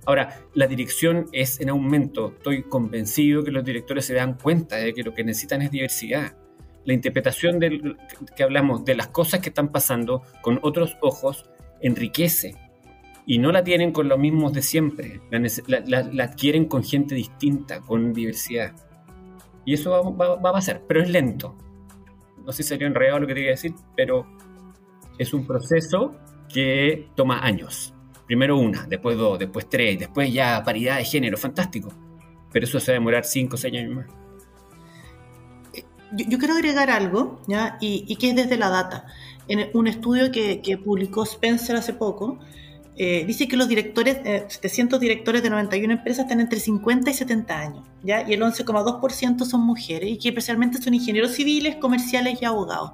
Ahora, 0.05 0.39
la 0.53 0.67
dirección 0.67 1.27
es 1.31 1.59
en 1.59 1.69
aumento. 1.69 2.33
Estoy 2.37 2.63
convencido 2.63 3.43
que 3.43 3.51
los 3.51 3.65
directores 3.65 4.05
se 4.05 4.13
dan 4.13 4.37
cuenta 4.37 4.77
de 4.77 4.93
que 4.93 5.03
lo 5.03 5.13
que 5.13 5.23
necesitan 5.23 5.61
es 5.61 5.71
diversidad. 5.71 6.37
La 6.83 6.93
interpretación 6.93 7.59
del, 7.59 7.97
que 8.35 8.43
hablamos 8.43 8.85
de 8.85 8.95
las 8.95 9.07
cosas 9.07 9.39
que 9.39 9.49
están 9.49 9.71
pasando 9.71 10.21
con 10.41 10.59
otros 10.61 10.97
ojos 11.01 11.49
enriquece. 11.81 12.55
Y 13.25 13.39
no 13.39 13.51
la 13.51 13.63
tienen 13.63 13.91
con 13.91 14.07
los 14.07 14.19
mismos 14.19 14.53
de 14.53 14.61
siempre. 14.61 15.21
La, 15.67 16.23
adquieren 16.23 16.65
con 16.65 16.83
gente 16.83 17.15
distinta, 17.15 17.81
con 17.81 18.13
diversidad. 18.13 18.73
Y 19.65 19.73
eso 19.73 19.89
va, 19.89 20.35
va 20.35 20.49
a 20.51 20.53
pasar, 20.53 20.83
pero 20.87 21.01
es 21.01 21.09
lento. 21.09 21.57
No 22.45 22.51
sé 22.51 22.61
si 22.61 22.69
sería 22.69 22.85
enredado 22.85 23.19
lo 23.19 23.25
que 23.25 23.33
te 23.33 23.39
iba 23.39 23.49
a 23.49 23.51
decir, 23.51 23.73
pero 23.95 24.27
es 25.17 25.33
un 25.33 25.47
proceso 25.47 26.15
que 26.53 27.09
toma 27.15 27.39
años. 27.39 27.94
Primero 28.25 28.57
una, 28.57 28.85
después 28.87 29.17
dos, 29.17 29.37
después 29.37 29.69
tres, 29.69 29.99
después 29.99 30.33
ya 30.33 30.63
paridad 30.63 30.97
de 30.97 31.05
género, 31.05 31.37
fantástico. 31.37 31.91
Pero 32.51 32.65
eso 32.65 32.79
se 32.79 32.91
va 32.91 32.95
a 32.95 32.99
demorar 32.99 33.25
cinco 33.25 33.55
o 33.55 33.57
seis 33.57 33.73
años 33.73 33.95
más. 33.95 34.05
Yo, 36.11 36.37
quiero 36.37 36.53
agregar 36.53 36.89
algo, 36.89 37.41
¿ya? 37.47 37.77
Y, 37.81 38.15
que 38.15 38.29
es 38.29 38.35
desde 38.35 38.57
la 38.57 38.69
data. 38.69 39.05
En 39.47 39.69
un 39.73 39.87
estudio 39.87 40.31
que, 40.31 40.79
publicó 40.83 41.23
Spencer 41.23 41.75
hace 41.75 41.93
poco, 41.93 42.39
eh, 42.97 43.25
dice 43.27 43.47
que 43.47 43.57
los 43.57 43.67
directores, 43.67 44.19
700 44.47 44.97
eh, 44.97 45.01
directores 45.01 45.43
de 45.43 45.49
91 45.49 45.93
empresas 45.93 46.25
están 46.25 46.39
entre 46.39 46.59
50 46.59 47.09
y 47.09 47.13
70 47.13 47.59
años, 47.59 47.87
¿ya? 48.03 48.27
Y 48.27 48.33
el 48.33 48.41
11,2% 48.41 49.43
son 49.43 49.61
mujeres, 49.61 50.09
y 50.09 50.17
que 50.17 50.29
especialmente 50.29 50.81
son 50.81 50.93
ingenieros 50.93 51.31
civiles, 51.31 51.75
comerciales 51.75 52.41
y 52.41 52.45
abogados. 52.45 52.93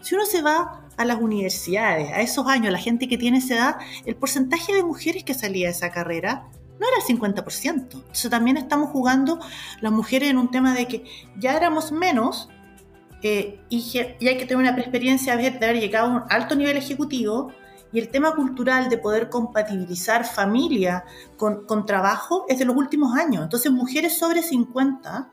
Si 0.00 0.16
uno 0.16 0.26
se 0.26 0.42
va 0.42 0.85
a 0.96 1.04
las 1.04 1.20
universidades, 1.20 2.12
a 2.12 2.20
esos 2.20 2.46
años, 2.46 2.72
la 2.72 2.78
gente 2.78 3.08
que 3.08 3.18
tiene 3.18 3.38
esa 3.38 3.54
edad, 3.54 3.76
el 4.04 4.16
porcentaje 4.16 4.72
de 4.72 4.82
mujeres 4.82 5.24
que 5.24 5.34
salía 5.34 5.66
de 5.66 5.72
esa 5.72 5.90
carrera 5.90 6.48
no 6.78 6.86
era 6.86 6.96
el 6.98 7.18
50%. 7.18 7.66
Entonces 7.66 8.30
también 8.30 8.56
estamos 8.56 8.90
jugando 8.90 9.38
las 9.80 9.92
mujeres 9.92 10.30
en 10.30 10.38
un 10.38 10.50
tema 10.50 10.74
de 10.74 10.86
que 10.86 11.04
ya 11.38 11.56
éramos 11.56 11.92
menos, 11.92 12.48
eh, 13.22 13.60
y, 13.70 13.98
hay 13.98 14.36
que 14.36 14.46
tener 14.46 14.56
una 14.56 14.70
experiencia 14.70 15.36
de 15.36 15.48
haber 15.48 15.80
llegado 15.80 16.06
a 16.06 16.16
un 16.16 16.22
alto 16.28 16.54
nivel 16.54 16.76
ejecutivo 16.76 17.50
y 17.92 17.98
el 17.98 18.08
tema 18.08 18.34
cultural 18.34 18.88
de 18.88 18.98
poder 18.98 19.30
compatibilizar 19.30 20.24
familia 20.24 21.04
con, 21.36 21.66
con 21.66 21.86
trabajo 21.86 22.44
es 22.48 22.58
de 22.58 22.66
los 22.66 22.76
últimos 22.76 23.16
años. 23.16 23.42
Entonces, 23.42 23.72
mujeres 23.72 24.18
sobre 24.18 24.42
50 24.42 25.32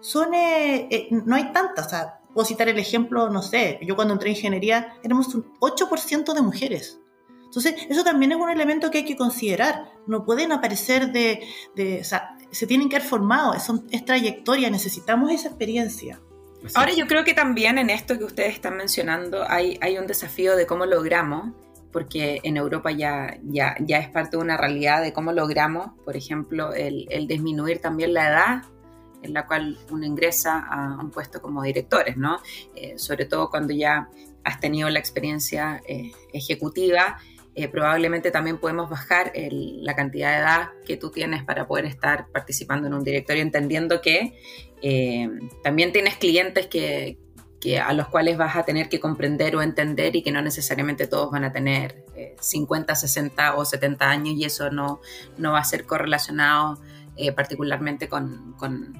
son, 0.00 0.34
eh, 0.34 0.88
eh, 0.90 1.08
no 1.10 1.36
hay 1.36 1.52
tantas. 1.52 1.94
Puedo 2.32 2.46
citar 2.46 2.68
el 2.68 2.78
ejemplo, 2.78 3.30
no 3.30 3.42
sé, 3.42 3.78
yo 3.82 3.96
cuando 3.96 4.14
entré 4.14 4.30
en 4.30 4.36
ingeniería 4.36 4.94
éramos 5.02 5.34
un 5.34 5.44
8% 5.60 6.34
de 6.34 6.42
mujeres. 6.42 6.98
Entonces, 7.44 7.74
eso 7.90 8.02
también 8.02 8.32
es 8.32 8.38
un 8.38 8.48
elemento 8.48 8.90
que 8.90 8.98
hay 8.98 9.04
que 9.04 9.16
considerar. 9.16 9.92
No 10.06 10.24
pueden 10.24 10.52
aparecer 10.52 11.12
de, 11.12 11.46
de 11.76 12.00
o 12.00 12.04
sea, 12.04 12.38
se 12.50 12.66
tienen 12.66 12.88
que 12.88 12.96
haber 12.96 13.06
formado, 13.06 13.52
es, 13.52 13.70
es 13.90 14.04
trayectoria, 14.04 14.70
necesitamos 14.70 15.30
esa 15.30 15.48
experiencia. 15.48 16.20
Ahora 16.74 16.92
yo 16.92 17.06
creo 17.06 17.24
que 17.24 17.34
también 17.34 17.76
en 17.76 17.90
esto 17.90 18.16
que 18.18 18.24
ustedes 18.24 18.54
están 18.54 18.76
mencionando 18.76 19.44
hay, 19.48 19.78
hay 19.80 19.98
un 19.98 20.06
desafío 20.06 20.56
de 20.56 20.66
cómo 20.66 20.86
logramos, 20.86 21.52
porque 21.92 22.40
en 22.44 22.56
Europa 22.56 22.90
ya, 22.90 23.36
ya, 23.42 23.74
ya 23.80 23.98
es 23.98 24.08
parte 24.08 24.36
de 24.36 24.42
una 24.42 24.56
realidad 24.56 25.02
de 25.02 25.12
cómo 25.12 25.32
logramos, 25.32 25.90
por 26.04 26.16
ejemplo, 26.16 26.72
el, 26.72 27.06
el 27.10 27.26
disminuir 27.26 27.80
también 27.80 28.14
la 28.14 28.28
edad 28.28 28.62
en 29.22 29.32
la 29.32 29.46
cual 29.46 29.78
uno 29.90 30.04
ingresa 30.04 30.58
a 30.58 30.98
un 31.00 31.10
puesto 31.10 31.40
como 31.40 31.62
directores, 31.62 32.16
¿no? 32.16 32.40
Eh, 32.74 32.98
sobre 32.98 33.24
todo 33.24 33.50
cuando 33.50 33.72
ya 33.72 34.08
has 34.44 34.60
tenido 34.60 34.90
la 34.90 34.98
experiencia 34.98 35.80
eh, 35.86 36.12
ejecutiva, 36.32 37.18
eh, 37.54 37.68
probablemente 37.68 38.30
también 38.30 38.58
podemos 38.58 38.88
bajar 38.88 39.30
la 39.34 39.94
cantidad 39.94 40.32
de 40.32 40.38
edad 40.38 40.70
que 40.86 40.96
tú 40.96 41.10
tienes 41.10 41.44
para 41.44 41.66
poder 41.66 41.84
estar 41.84 42.26
participando 42.28 42.88
en 42.88 42.94
un 42.94 43.04
directorio, 43.04 43.42
entendiendo 43.42 44.00
que 44.00 44.32
también 45.62 45.92
tienes 45.92 46.16
clientes 46.16 46.66
que, 46.66 47.18
a 47.78 47.92
los 47.92 48.08
cuales 48.08 48.38
vas 48.38 48.56
a 48.56 48.64
tener 48.64 48.88
que 48.88 48.98
comprender 48.98 49.54
o 49.54 49.62
entender 49.62 50.16
y 50.16 50.22
que 50.22 50.32
no 50.32 50.42
necesariamente 50.42 51.06
todos 51.06 51.30
van 51.30 51.44
a 51.44 51.52
tener 51.52 52.04
50, 52.40 52.94
60 52.94 53.54
o 53.54 53.64
70 53.64 54.10
años 54.10 54.34
y 54.34 54.44
eso 54.44 54.70
no, 54.70 55.00
no 55.36 55.52
va 55.52 55.60
a 55.60 55.64
ser 55.64 55.84
correlacionado 55.84 56.80
particularmente 57.36 58.08
con, 58.08 58.54
con 58.54 58.94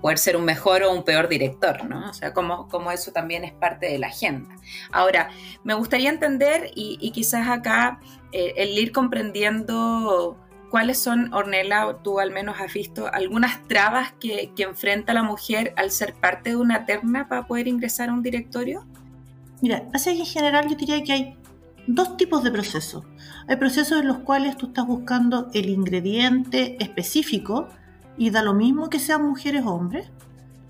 poder 0.00 0.18
ser 0.18 0.36
un 0.36 0.44
mejor 0.44 0.82
o 0.82 0.92
un 0.92 1.04
peor 1.04 1.28
director, 1.28 1.84
¿no? 1.84 2.10
O 2.10 2.14
sea, 2.14 2.32
como, 2.32 2.68
como 2.68 2.90
eso 2.90 3.12
también 3.12 3.44
es 3.44 3.52
parte 3.52 3.86
de 3.86 3.98
la 3.98 4.08
agenda. 4.08 4.56
Ahora, 4.90 5.30
me 5.62 5.74
gustaría 5.74 6.10
entender 6.10 6.70
y, 6.74 7.10
quizás 7.12 7.48
acá 7.48 8.00
eh, 8.32 8.54
el 8.56 8.76
ir 8.78 8.92
comprendiendo 8.92 10.36
cuáles 10.70 10.98
son, 10.98 11.32
Ornella, 11.32 11.98
tú 12.02 12.18
al 12.18 12.32
menos 12.32 12.56
has 12.58 12.72
visto 12.72 13.12
algunas 13.12 13.62
trabas 13.68 14.12
que, 14.18 14.52
que 14.56 14.64
enfrenta 14.64 15.14
la 15.14 15.22
mujer 15.22 15.72
al 15.76 15.90
ser 15.90 16.14
parte 16.14 16.50
de 16.50 16.56
una 16.56 16.86
terna 16.86 17.28
para 17.28 17.46
poder 17.46 17.68
ingresar 17.68 18.08
a 18.08 18.12
un 18.12 18.22
directorio. 18.22 18.84
Mira, 19.60 19.84
así 19.92 20.12
que 20.14 20.20
en 20.20 20.26
general 20.26 20.68
yo 20.68 20.76
diría 20.76 21.02
que 21.04 21.12
hay 21.12 21.38
dos 21.86 22.16
tipos 22.16 22.42
de 22.42 22.50
procesos. 22.50 23.04
Hay 23.46 23.56
procesos 23.56 24.00
en 24.00 24.08
los 24.08 24.18
cuales 24.18 24.56
tú 24.56 24.66
estás 24.66 24.86
buscando 24.86 25.48
el 25.52 25.68
ingrediente 25.68 26.76
específico 26.82 27.68
y 28.16 28.30
da 28.30 28.42
lo 28.42 28.54
mismo 28.54 28.90
que 28.90 28.98
sean 28.98 29.26
mujeres 29.26 29.64
o 29.64 29.70
hombres. 29.70 30.10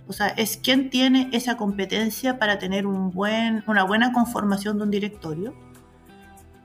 O 0.07 0.13
sea, 0.13 0.29
es 0.29 0.59
quien 0.59 0.91
tiene 0.91 1.31
esa 1.33 1.57
competencia 1.57 2.39
para 2.39 2.59
tener 2.59 2.87
un 2.87 3.11
buen, 3.11 3.65
una 3.67 3.85
buena 3.85 4.13
conformación 4.13 4.77
de 4.77 4.85
un 4.85 4.91
directorio. 4.91 5.55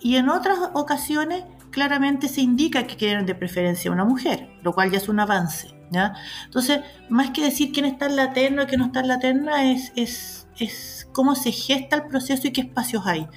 Y 0.02 0.16
en 0.16 0.30
otras 0.30 0.58
ocasiones 0.74 1.44
claramente 1.72 2.28
se 2.28 2.42
indica 2.42 2.86
que 2.86 2.96
quieren 2.96 3.26
de 3.26 3.36
preferencia 3.36 3.92
una 3.92 4.06
mujer, 4.06 4.50
lo 4.62 4.74
cual 4.74 4.92
ya 4.92 4.98
es 4.98 5.10
un 5.10 5.20
avance. 5.20 5.74
¿ya? 5.92 6.14
Entonces, 6.46 6.82
más 7.10 7.32
que 7.32 7.44
decir 7.44 7.72
quién 7.72 7.86
está 7.86 8.08
en 8.08 8.16
la 8.16 8.34
terna 8.34 8.64
o 8.64 8.68
quién 8.68 8.80
no 8.80 8.88
está 8.88 9.02
en 9.02 9.08
la 9.08 9.20
terna, 9.20 9.72
es, 9.72 9.92
es, 9.96 10.48
es 10.60 11.08
cómo 11.12 11.36
se 11.36 11.52
gesta 11.52 11.96
el 11.96 12.08
proceso 12.08 12.48
y 12.48 12.52
qué 12.52 12.62
espacios 12.62 13.06
hay. 13.06 13.28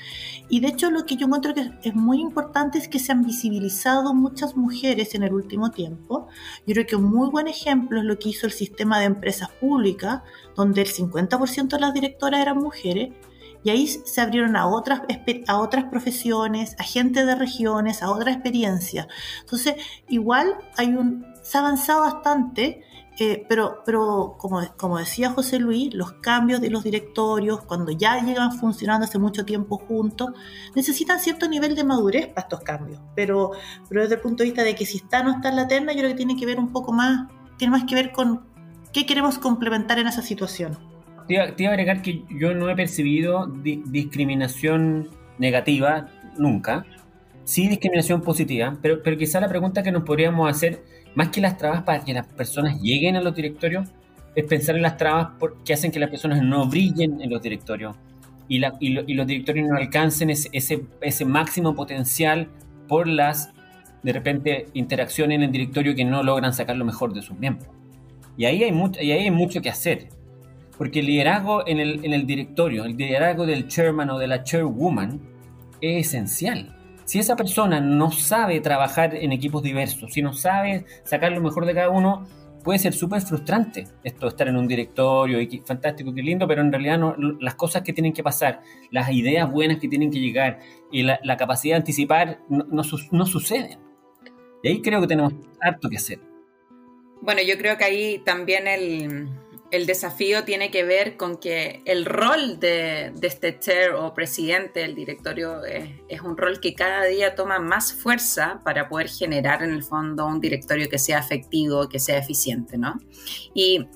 Y 0.48 0.60
de 0.60 0.68
hecho 0.68 0.90
lo 0.90 1.06
que 1.06 1.16
yo 1.16 1.26
encuentro 1.26 1.54
que 1.54 1.70
es 1.82 1.94
muy 1.94 2.20
importante 2.20 2.78
es 2.78 2.88
que 2.88 2.98
se 2.98 3.12
han 3.12 3.24
visibilizado 3.24 4.12
muchas 4.14 4.56
mujeres 4.56 5.14
en 5.14 5.22
el 5.22 5.32
último 5.32 5.70
tiempo. 5.70 6.28
Yo 6.66 6.74
creo 6.74 6.86
que 6.86 6.96
un 6.96 7.04
muy 7.04 7.30
buen 7.30 7.48
ejemplo 7.48 7.98
es 7.98 8.04
lo 8.04 8.18
que 8.18 8.30
hizo 8.30 8.46
el 8.46 8.52
sistema 8.52 8.98
de 8.98 9.06
empresas 9.06 9.50
públicas, 9.50 10.22
donde 10.54 10.82
el 10.82 10.88
50% 10.88 11.68
de 11.68 11.80
las 11.80 11.94
directoras 11.94 12.40
eran 12.40 12.58
mujeres. 12.58 13.12
Y 13.64 13.70
ahí 13.70 13.86
se 13.86 14.20
abrieron 14.20 14.56
a 14.56 14.66
otras, 14.66 15.02
a 15.46 15.58
otras 15.58 15.84
profesiones, 15.84 16.74
a 16.78 16.82
gente 16.82 17.24
de 17.24 17.36
regiones, 17.36 18.02
a 18.02 18.10
otra 18.10 18.32
experiencia. 18.32 19.06
Entonces, 19.40 19.76
igual 20.08 20.56
hay 20.76 20.88
un, 20.88 21.24
se 21.42 21.58
ha 21.58 21.60
avanzado 21.60 22.00
bastante 22.00 22.82
eh, 23.18 23.44
pero, 23.46 23.82
pero 23.84 24.36
como, 24.38 24.98
decía 24.98 25.30
José 25.30 25.58
Luis, 25.58 25.92
los 25.92 26.12
cambios 26.12 26.60
de 26.60 26.70
los 26.70 26.82
directorios, 26.82 27.62
cuando 27.62 27.92
ya 27.92 28.18
llegan 28.24 28.52
funcionando 28.52 29.04
hace 29.04 29.18
mucho 29.18 29.44
tiempo 29.44 29.76
juntos, 29.76 30.30
necesitan 30.74 31.20
cierto 31.20 31.48
nivel 31.48 31.74
de 31.74 31.84
madurez 31.84 32.28
para 32.28 32.42
estos 32.42 32.60
cambios. 32.60 33.00
Pero, 33.14 33.52
pero 33.88 34.02
desde 34.02 34.14
el 34.14 34.20
punto 34.20 34.42
de 34.42 34.50
vista 34.50 34.64
de 34.64 34.74
que 34.74 34.86
si 34.86 34.98
está 34.98 35.20
o 35.20 35.24
no 35.24 35.32
está 35.32 35.50
en 35.50 35.56
la 35.56 35.68
terna, 35.68 35.92
yo 35.92 35.98
creo 35.98 36.10
que 36.10 36.16
tiene 36.16 36.36
que 36.36 36.46
ver 36.46 36.58
un 36.58 36.72
poco 36.72 36.92
más, 36.92 37.28
tiene 37.58 37.72
más 37.72 37.84
que 37.84 37.94
ver 37.94 38.12
con 38.12 38.42
qué 38.92 39.04
queremos 39.04 39.38
complementar 39.38 39.98
en 39.98 40.06
esa 40.06 40.22
situación. 40.22 40.78
Te 41.28 41.34
iba, 41.34 41.44
a 41.44 41.72
agregar 41.72 42.02
que 42.02 42.24
yo 42.30 42.54
no 42.54 42.68
he 42.68 42.74
percibido 42.74 43.46
discriminación 43.46 45.08
negativa 45.38 46.08
nunca, 46.38 46.84
sí 47.44 47.68
discriminación 47.68 48.22
positiva, 48.22 48.76
pero, 48.80 49.02
pero 49.02 49.16
quizá 49.16 49.38
la 49.38 49.48
pregunta 49.48 49.82
que 49.82 49.92
nos 49.92 50.02
podríamos 50.02 50.50
hacer 50.50 50.82
más 51.14 51.28
que 51.28 51.40
las 51.40 51.58
trabas 51.58 51.82
para 51.82 52.04
que 52.04 52.12
las 52.12 52.26
personas 52.26 52.80
lleguen 52.80 53.16
a 53.16 53.20
los 53.20 53.34
directorios, 53.34 53.88
es 54.34 54.44
pensar 54.44 54.76
en 54.76 54.82
las 54.82 54.96
trabas 54.96 55.28
que 55.64 55.74
hacen 55.74 55.90
que 55.90 56.00
las 56.00 56.10
personas 56.10 56.42
no 56.42 56.66
brillen 56.66 57.20
en 57.20 57.30
los 57.30 57.42
directorios 57.42 57.96
y, 58.48 58.58
los 58.58 59.26
directorios 59.26 59.68
no 59.68 59.76
alcancen 59.76 60.30
ese, 60.30 60.50
ese, 60.52 61.24
máximo 61.24 61.74
potencial 61.74 62.48
por 62.88 63.06
las, 63.06 63.50
de 64.02 64.12
repente, 64.12 64.66
interacciones 64.74 65.36
en 65.36 65.42
el 65.44 65.52
directorio 65.52 65.94
que 65.94 66.04
no 66.04 66.22
logran 66.22 66.52
sacar 66.52 66.76
lo 66.76 66.84
mejor 66.84 67.14
de 67.14 67.22
sus 67.22 67.38
miembros. 67.38 67.70
Y 68.36 68.44
ahí 68.46 68.62
hay, 68.62 68.72
mucho, 68.72 69.00
y 69.00 69.12
ahí 69.12 69.24
hay 69.24 69.30
mucho 69.30 69.60
que 69.62 69.70
hacer. 69.70 70.08
Porque 70.76 71.00
el 71.00 71.06
liderazgo 71.06 71.66
en 71.66 71.80
el, 71.80 72.04
en 72.04 72.12
el 72.12 72.26
directorio, 72.26 72.84
el 72.84 72.96
liderazgo 72.96 73.46
del 73.46 73.68
chairman 73.68 74.10
o 74.10 74.18
de 74.18 74.26
la 74.26 74.42
chairwoman, 74.42 75.20
es 75.80 76.06
esencial 76.06 76.74
si 77.12 77.18
esa 77.18 77.36
persona 77.36 77.78
no 77.78 78.10
sabe 78.10 78.58
trabajar 78.62 79.14
en 79.14 79.32
equipos 79.32 79.62
diversos, 79.62 80.14
si 80.14 80.22
no 80.22 80.32
sabe 80.32 80.86
sacar 81.04 81.30
lo 81.30 81.42
mejor 81.42 81.66
de 81.66 81.74
cada 81.74 81.90
uno, 81.90 82.26
puede 82.64 82.78
ser 82.78 82.94
súper 82.94 83.20
frustrante 83.20 83.86
esto 84.02 84.20
de 84.20 84.28
estar 84.28 84.48
en 84.48 84.56
un 84.56 84.66
directorio, 84.66 85.38
fantástico, 85.62 86.14
qué 86.14 86.22
lindo, 86.22 86.48
pero 86.48 86.62
en 86.62 86.72
realidad 86.72 86.98
no, 86.98 87.14
las 87.38 87.54
cosas 87.54 87.82
que 87.82 87.92
tienen 87.92 88.14
que 88.14 88.22
pasar, 88.22 88.62
las 88.90 89.10
ideas 89.10 89.52
buenas 89.52 89.78
que 89.78 89.88
tienen 89.88 90.10
que 90.10 90.20
llegar 90.20 90.60
y 90.90 91.02
la, 91.02 91.36
capacidad 91.36 91.74
de 91.74 91.80
anticipar 91.80 92.38
no, 92.48 92.82
no 93.10 93.26
suceden. 93.26 93.78
Y 94.62 94.68
ahí 94.68 94.80
creo 94.80 95.02
que 95.02 95.06
tenemos 95.06 95.34
harto 95.60 95.90
que 95.90 95.98
hacer. 95.98 96.18
Bueno, 97.20 97.42
yo 97.46 97.58
creo 97.58 97.76
que 97.76 97.84
ahí 97.84 98.22
también 98.24 98.66
el, 98.66 99.28
el 99.72 99.86
desafío 99.86 100.44
tiene 100.44 100.70
que 100.70 100.84
ver 100.84 101.16
con 101.16 101.38
que 101.38 101.82
el 101.86 102.04
rol 102.04 102.60
de, 102.60 103.12
este 103.22 103.58
chair 103.58 103.92
o 103.92 104.12
presidente 104.12 104.80
del 104.80 104.94
directorio 104.94 105.64
es, 105.64 106.20
un 106.20 106.36
rol 106.36 106.60
que 106.60 106.74
cada 106.74 107.04
día 107.06 107.34
toma 107.34 107.58
más 107.58 107.94
fuerza 107.94 108.60
para 108.64 108.90
poder 108.90 109.08
generar 109.08 109.62
en 109.62 109.70
el 109.70 109.82
fondo 109.82 110.26
un 110.26 110.40
directorio 110.40 110.90
que 110.90 110.98
sea 110.98 111.18
efectivo, 111.20 111.88
que 111.88 111.98
sea 111.98 112.18
eficiente, 112.18 112.76
¿no? 112.76 113.00
Y, 113.54 113.86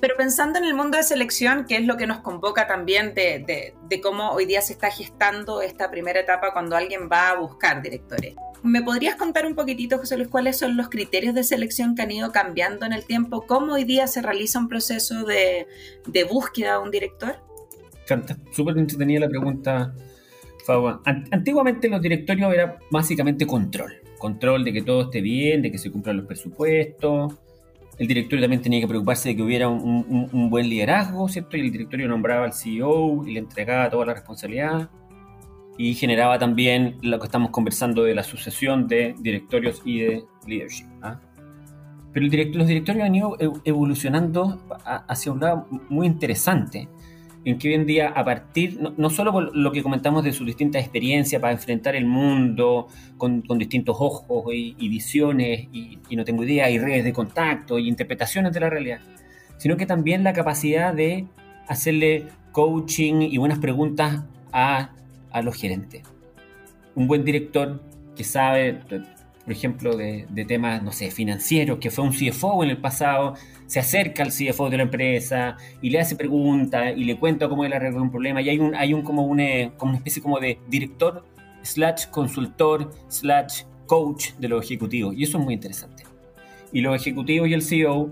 pero 0.00 0.16
pensando 0.16 0.58
en 0.58 0.64
el 0.64 0.74
mundo 0.74 0.96
de 0.96 1.02
selección, 1.02 1.66
que 1.66 1.76
es 1.76 1.84
lo 1.84 1.96
que 1.96 2.06
nos 2.06 2.18
convoca 2.20 2.66
también 2.66 3.14
de, 3.14 3.74
de 3.88 4.00
cómo 4.00 4.30
hoy 4.30 4.46
día 4.46 4.62
se 4.62 4.72
está 4.72 4.90
gestando 4.90 5.62
esta 5.62 5.90
primera 5.90 6.20
etapa 6.20 6.52
cuando 6.52 6.76
alguien 6.76 7.08
va 7.10 7.30
a 7.30 7.36
buscar 7.36 7.82
directores. 7.82 8.34
¿Me 8.62 8.82
podrías 8.82 9.14
contar 9.14 9.46
un 9.46 9.54
poquitito, 9.54 9.98
José 9.98 10.16
Luis, 10.16 10.28
cuáles 10.28 10.58
son 10.58 10.76
los 10.76 10.88
criterios 10.88 11.34
de 11.34 11.44
selección 11.44 11.94
que 11.94 12.02
han 12.02 12.10
ido 12.10 12.32
cambiando 12.32 12.84
en 12.84 12.92
el 12.92 13.04
tiempo? 13.04 13.46
¿Cómo 13.46 13.74
hoy 13.74 13.84
día 13.84 14.08
se 14.08 14.22
realiza 14.22 14.58
un 14.58 14.68
proceso 14.68 15.24
de, 15.24 15.66
búsqueda 16.28 16.72
de 16.72 16.78
un 16.78 16.90
director? 16.90 17.36
Súper 18.50 18.76
entretenida 18.78 19.20
la 19.20 19.28
pregunta, 19.28 19.94
Fabio. 20.64 21.00
Antiguamente 21.04 21.88
los 21.88 22.00
directorios 22.00 22.52
era 22.52 22.78
básicamente 22.90 23.46
control. 23.46 24.00
Control 24.18 24.64
de 24.64 24.72
que 24.72 24.82
todo 24.82 25.02
esté 25.02 25.20
bien, 25.20 25.62
de 25.62 25.70
que 25.70 25.78
se 25.78 25.92
cumplan 25.92 26.16
los 26.16 26.26
presupuestos. 26.26 27.34
El 27.98 28.06
directorio 28.08 28.42
también 28.42 28.62
tenía 28.62 28.80
que 28.80 28.88
preocuparse 28.88 29.30
de 29.30 29.36
que 29.36 29.42
hubiera 29.42 29.68
un, 29.68 30.50
buen 30.50 30.68
liderazgo, 30.68 31.28
¿cierto? 31.28 31.56
Y 31.56 31.60
el 31.60 31.72
directorio 31.72 32.08
nombraba 32.08 32.44
al 32.44 32.52
CEO 32.52 33.26
y 33.26 33.32
le 33.32 33.40
entregaba 33.40 33.88
toda 33.88 34.04
la 34.06 34.14
responsabilidad 34.14 34.90
y 35.78 35.94
generaba 35.94 36.38
también 36.38 36.96
lo 37.02 37.18
que 37.18 37.26
estamos 37.26 37.50
conversando 37.50 38.02
de 38.02 38.14
la 38.14 38.22
sucesión 38.22 38.86
de 38.88 39.14
directorios 39.18 39.82
y 39.84 40.00
de 40.00 40.24
leadership. 40.46 40.86
¿ah? 41.02 41.20
Pero 42.12 42.26
el 42.26 42.52
los 42.52 42.66
directorios 42.66 43.04
han 43.04 43.14
ido 43.14 43.36
evolucionando 43.64 44.58
hacia 44.84 45.32
un 45.32 45.40
lado 45.40 45.66
muy 45.90 46.06
interesante, 46.06 46.88
en 47.46 47.58
que 47.58 47.68
hoy 47.68 47.74
en 47.74 47.86
día, 47.86 48.08
a 48.08 48.24
partir, 48.24 48.76
no, 48.96 49.08
solo 49.08 49.30
por 49.30 49.56
lo 49.56 49.70
que 49.70 49.80
comentamos 49.80 50.24
de 50.24 50.32
sus 50.32 50.44
distintas 50.44 50.82
experiencias 50.82 51.40
para 51.40 51.52
enfrentar 51.52 51.94
el 51.94 52.04
mundo 52.04 52.88
con, 53.16 53.42
con 53.42 53.56
distintos 53.56 53.96
ojos 54.00 54.52
y, 54.52 54.88
visiones, 54.88 55.68
y, 55.72 56.00
y, 56.08 56.16
no 56.16 56.24
tengo 56.24 56.42
idea, 56.42 56.68
y 56.68 56.78
redes 56.80 57.04
de 57.04 57.12
contacto 57.12 57.78
y 57.78 57.86
interpretaciones 57.86 58.52
de 58.52 58.58
la 58.58 58.68
realidad, 58.68 58.98
sino 59.58 59.76
que 59.76 59.86
también 59.86 60.24
la 60.24 60.32
capacidad 60.32 60.92
de 60.92 61.26
hacerle 61.68 62.26
coaching 62.50 63.22
y 63.22 63.38
buenas 63.38 63.60
preguntas 63.60 64.24
a, 64.52 64.90
a 65.30 65.42
los 65.42 65.54
gerentes. 65.54 66.02
Un 66.96 67.06
buen 67.06 67.24
director 67.24 67.80
que 68.16 68.24
sabe, 68.24 68.80
por 69.46 69.52
ejemplo, 69.52 69.96
de, 69.96 70.26
temas, 70.48 70.82
no 70.82 70.90
sé, 70.90 71.12
financieros, 71.12 71.78
que 71.78 71.88
fue 71.92 72.02
un 72.02 72.10
CFO 72.10 72.64
en 72.64 72.70
el 72.70 72.78
pasado, 72.78 73.34
se 73.66 73.78
acerca 73.78 74.24
al 74.24 74.30
CFO 74.30 74.70
de 74.70 74.76
la 74.76 74.82
empresa 74.82 75.56
y 75.80 75.90
le 75.90 76.00
hace 76.00 76.16
preguntas 76.16 76.94
y 76.96 77.04
le 77.04 77.16
cuenta 77.16 77.48
cómo 77.48 77.64
él 77.64 77.72
arregló 77.72 78.02
un 78.02 78.10
problema. 78.10 78.42
Y 78.42 78.48
hay 78.48 78.58
un, 78.58 78.74
hay 78.74 78.92
un 78.92 79.02
como, 79.02 79.22
una, 79.22 79.70
como 79.76 79.90
una 79.90 79.98
especie 79.98 80.20
como 80.20 80.40
de 80.40 80.58
director 80.66 81.24
slash 81.62 82.06
consultor 82.06 82.90
slash 83.06 83.62
coach 83.86 84.32
de 84.32 84.48
los 84.48 84.64
ejecutivos. 84.64 85.14
Y 85.16 85.22
eso 85.22 85.38
es 85.38 85.44
muy 85.44 85.54
interesante. 85.54 86.02
Y 86.72 86.80
los 86.80 87.00
ejecutivos 87.00 87.48
y 87.48 87.54
el 87.54 87.62
CEO 87.62 88.10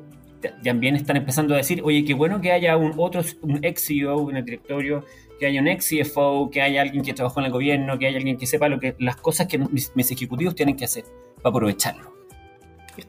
también 0.62 0.94
están 0.94 1.16
empezando 1.16 1.54
a 1.54 1.56
decir, 1.56 1.82
oye, 1.82 2.04
qué 2.04 2.14
bueno 2.14 2.40
que 2.40 2.52
haya 2.52 2.76
un 2.76 2.92
otro, 2.96 3.22
un 3.42 3.58
ex 3.64 3.86
CEO 3.88 4.30
en 4.30 4.36
el 4.36 4.44
directorio, 4.44 5.04
que 5.44 5.48
haya 5.48 5.60
un 5.60 5.68
ex 5.68 5.90
CFO, 5.90 6.48
que 6.50 6.62
haya 6.62 6.80
alguien 6.80 7.04
que 7.04 7.12
trabajó 7.12 7.40
en 7.40 7.46
el 7.46 7.52
gobierno, 7.52 7.98
que 7.98 8.06
haya 8.06 8.16
alguien 8.16 8.38
que 8.38 8.46
sepa 8.46 8.66
lo 8.70 8.80
que, 8.80 8.96
las 8.98 9.16
cosas 9.16 9.46
que 9.46 9.58
mis, 9.58 9.94
mis 9.94 10.10
ejecutivos 10.10 10.54
tienen 10.54 10.74
que 10.74 10.86
hacer 10.86 11.04
para 11.42 11.50
aprovecharlo. 11.50 12.14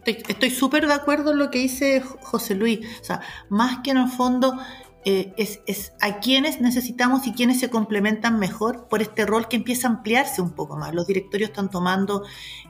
Estoy 0.05 0.49
súper 0.49 0.85
de 0.85 0.93
acuerdo 0.93 1.31
en 1.31 1.37
lo 1.37 1.49
que 1.49 1.59
dice 1.59 2.01
José 2.01 2.55
Luis. 2.55 2.85
O 2.99 3.03
sea, 3.05 3.21
más 3.47 3.79
que 3.83 3.91
en 3.91 3.97
el 3.97 4.09
fondo 4.09 4.57
eh, 5.07 5.33
es, 5.37 5.61
es, 5.67 5.93
a 6.01 6.19
quienes 6.19 6.61
necesitamos 6.61 7.27
y 7.27 7.33
quienes 7.33 7.59
se 7.59 7.69
complementan 7.69 8.39
mejor 8.39 8.87
por 8.87 9.03
este 9.03 9.23
rol 9.27 9.47
que 9.47 9.55
empieza 9.55 9.87
a 9.87 9.91
ampliarse 9.91 10.41
un 10.41 10.53
poco 10.53 10.77
más. 10.77 10.95
Los 10.95 11.05
directorios 11.05 11.51
están 11.51 11.69
tomando, 11.69 12.23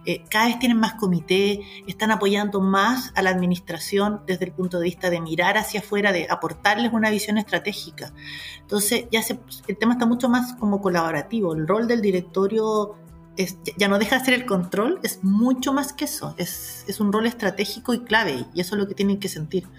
eh, 0.06 0.22
cada 0.30 0.48
vez 0.48 0.60
tienen 0.60 0.78
más 0.78 0.96
comité, 0.96 1.62
están 1.88 2.12
apoyando 2.12 2.60
más 2.60 3.14
a 3.16 3.22
la 3.22 3.30
administración 3.30 4.20
desde 4.28 4.44
el 4.44 4.52
punto 4.52 4.80
de 4.80 4.84
vista 4.84 5.10
de 5.10 5.22
mirar 5.22 5.58
hacia 5.58 5.80
afuera, 5.80 6.12
de 6.12 6.28
aportarles 6.30 6.92
una 6.92 7.10
visión 7.10 7.38
estratégica. 7.38 8.12
Entonces, 8.60 9.06
ya 9.14 9.22
se, 9.22 9.40
el 9.70 9.78
tema 9.78 9.94
está 9.94 10.06
mucho 10.06 10.28
más 10.28 10.56
como 10.56 10.82
colaborativo. 10.82 11.54
El 11.54 11.66
rol 11.66 11.88
del 11.88 12.02
directorio 12.02 12.96
es, 13.38 13.58
ya 13.78 13.88
no 13.88 13.98
deja 13.98 14.20
de 14.20 14.26
ser 14.26 14.34
el 14.34 14.46
control, 14.46 15.00
es 15.04 15.24
mucho 15.24 15.72
más 15.72 15.94
que 15.94 16.04
eso. 16.04 16.36
Es, 16.38 16.84
es 16.90 17.00
un 17.00 17.14
rol 17.14 17.28
estratégico 17.28 17.94
y 17.94 18.00
clave, 18.00 18.46
y 18.54 18.60
eso 18.60 18.76
es 18.76 18.82
lo 18.82 18.90
que 18.90 18.94
tienen 18.94 19.22
que 19.22 19.30
sentir. 19.30 19.70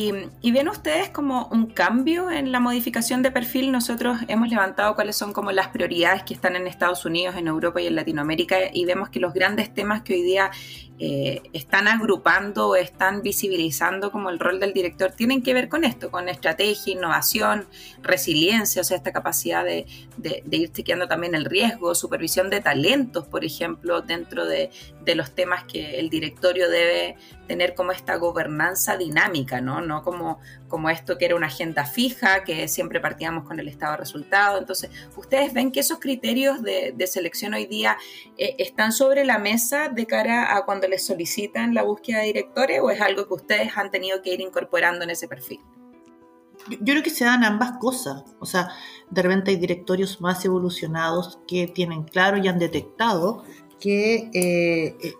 Y, 0.00 0.52
ven 0.52 0.68
ustedes 0.68 1.10
como 1.10 1.48
un 1.48 1.66
cambio 1.66 2.30
en 2.30 2.52
la 2.52 2.60
modificación 2.60 3.20
de 3.20 3.32
perfil. 3.32 3.72
Nosotros 3.72 4.18
hemos 4.28 4.48
levantado 4.48 4.94
cuáles 4.94 5.16
son 5.16 5.32
como 5.32 5.50
las 5.50 5.68
prioridades 5.68 6.22
que 6.22 6.34
están 6.34 6.54
en 6.54 6.68
Estados 6.68 7.04
Unidos, 7.04 7.34
en 7.34 7.48
Europa 7.48 7.80
y 7.80 7.88
en 7.88 7.96
Latinoamérica 7.96 8.58
y 8.72 8.84
vemos 8.84 9.08
que 9.08 9.18
los 9.18 9.34
grandes 9.34 9.74
temas 9.74 10.02
que 10.02 10.14
hoy 10.14 10.22
día 10.22 10.52
eh, 11.00 11.42
están 11.52 11.86
agrupando 11.86 12.70
o 12.70 12.74
están 12.74 13.22
visibilizando 13.22 14.10
como 14.10 14.30
el 14.30 14.40
rol 14.40 14.58
del 14.58 14.72
director 14.72 15.12
tienen 15.12 15.44
que 15.44 15.54
ver 15.54 15.68
con 15.68 15.84
esto, 15.84 16.10
con 16.10 16.28
estrategia, 16.28 16.92
innovación, 16.92 17.68
resiliencia, 18.02 18.82
o 18.82 18.84
sea, 18.84 18.96
esta 18.96 19.12
capacidad 19.12 19.64
de, 19.64 19.86
ir 20.50 20.72
chequeando 20.72 21.06
también 21.06 21.36
el 21.36 21.44
riesgo, 21.44 21.94
supervisión 21.94 22.50
de 22.50 22.60
talentos, 22.60 23.28
por 23.28 23.44
ejemplo, 23.44 24.02
dentro 24.02 24.44
de, 24.44 24.70
los 25.14 25.34
temas 25.34 25.64
que 25.64 25.98
el 25.98 26.10
directorio 26.10 26.68
debe 26.68 27.16
tener 27.46 27.74
como 27.74 27.92
esta 27.92 28.16
gobernanza 28.16 28.98
dinámica, 28.98 29.62
¿no? 29.62 29.80
No 29.88 30.02
como, 30.02 30.38
como 30.68 30.90
esto 30.90 31.18
que 31.18 31.24
era 31.24 31.34
una 31.34 31.48
agenda 31.48 31.84
fija, 31.84 32.44
que 32.44 32.68
siempre 32.68 33.00
partíamos 33.00 33.44
con 33.44 33.58
el 33.58 33.66
estado 33.66 33.92
de 33.92 33.98
resultado. 33.98 34.58
Entonces, 34.58 34.90
¿ustedes 35.16 35.52
ven 35.52 35.72
que 35.72 35.80
esos 35.80 35.98
criterios 35.98 36.62
de, 36.62 36.94
selección 37.08 37.54
hoy 37.54 37.66
día 37.66 37.96
eh, 38.36 38.54
están 38.58 38.92
sobre 38.92 39.24
la 39.24 39.38
mesa 39.38 39.88
de 39.88 40.06
cara 40.06 40.56
a 40.56 40.64
cuando 40.64 40.86
les 40.86 41.06
solicitan 41.06 41.74
la 41.74 41.82
búsqueda 41.82 42.18
de 42.18 42.26
directores 42.26 42.80
o 42.82 42.90
es 42.90 43.00
algo 43.00 43.26
que 43.26 43.34
ustedes 43.34 43.76
han 43.76 43.90
tenido 43.90 44.22
que 44.22 44.34
ir 44.34 44.40
incorporando 44.40 45.04
en 45.04 45.10
ese 45.10 45.26
perfil? 45.26 45.60
Yo, 46.68 46.78
creo 46.80 47.02
que 47.02 47.10
se 47.10 47.24
dan 47.24 47.44
ambas 47.44 47.78
cosas. 47.78 48.24
O 48.40 48.46
sea, 48.46 48.68
de 49.10 49.22
repente 49.22 49.50
hay 49.50 49.56
directorios 49.56 50.20
más 50.20 50.44
evolucionados 50.44 51.38
que 51.46 51.66
tienen 51.66 52.04
claro 52.04 52.36
y 52.36 52.48
han 52.48 52.58
detectado 52.58 53.44
que, 53.80 54.30
eh, 54.34 54.96
eh, 55.00 55.14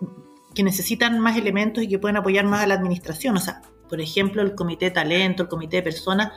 que 0.53 0.63
necesitan 0.63 1.19
más 1.19 1.37
elementos 1.37 1.83
y 1.83 1.87
que 1.87 1.99
pueden 1.99 2.17
apoyar 2.17 2.45
más 2.45 2.63
a 2.63 2.67
la 2.67 2.75
administración. 2.75 3.37
O 3.37 3.39
sea, 3.39 3.61
por 3.89 3.99
ejemplo, 3.99 4.41
el 4.41 4.55
comité 4.55 4.85
de 4.85 4.91
talento, 4.91 5.43
el 5.43 5.49
comité 5.49 5.77
de 5.77 5.83
personas, 5.83 6.31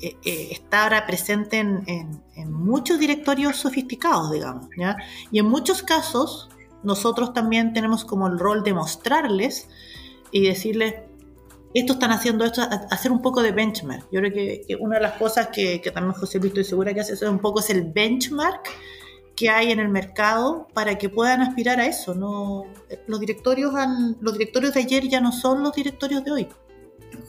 eh, 0.00 0.16
está 0.50 0.84
ahora 0.84 1.06
presente 1.06 1.58
en, 1.58 1.82
en, 2.34 2.52
muchos 2.52 2.98
directorios 2.98 3.56
sofisticados, 3.56 4.30
digamos. 4.30 4.66
¿ya? 4.76 4.96
Y 5.30 5.38
en 5.38 5.46
muchos 5.46 5.82
casos, 5.82 6.50
nosotros 6.82 7.32
también 7.32 7.72
tenemos 7.72 8.04
como 8.04 8.26
el 8.26 8.38
rol 8.38 8.62
de 8.62 8.74
mostrarles 8.74 9.68
y 10.30 10.42
decirles, 10.46 10.94
esto 11.72 11.94
están 11.94 12.10
haciendo 12.10 12.44
esto, 12.44 12.62
hacer 12.90 13.10
un 13.10 13.22
poco 13.22 13.42
de 13.42 13.52
benchmark. 13.52 14.06
Yo 14.12 14.20
creo 14.20 14.32
que, 14.32 14.76
una 14.80 14.96
de 14.96 15.02
las 15.02 15.12
cosas 15.14 15.48
que, 15.48 15.78
también 15.92 16.14
José 16.14 16.38
Luis 16.38 16.50
estoy 16.50 16.64
segura 16.64 16.92
que 16.92 17.00
hace 17.00 17.14
es 17.14 17.22
un 17.22 17.38
poco 17.38 17.60
es 17.60 17.70
el 17.70 17.90
benchmark 17.90 18.68
que 19.34 19.50
hay 19.50 19.70
en 19.70 19.80
el 19.80 19.88
mercado 19.88 20.66
para 20.72 20.96
que 20.96 21.08
puedan 21.08 21.42
aspirar 21.42 21.80
a 21.80 21.86
eso. 21.86 22.14
No, 22.14 22.64
los 23.06 23.20
directorios 23.20 23.72
los 24.20 24.32
directorios 24.34 24.74
de 24.74 24.80
ayer 24.80 25.08
ya 25.08 25.20
no 25.20 25.32
son 25.32 25.62
los 25.62 25.74
directorios 25.74 26.24
de 26.24 26.32
hoy. 26.32 26.48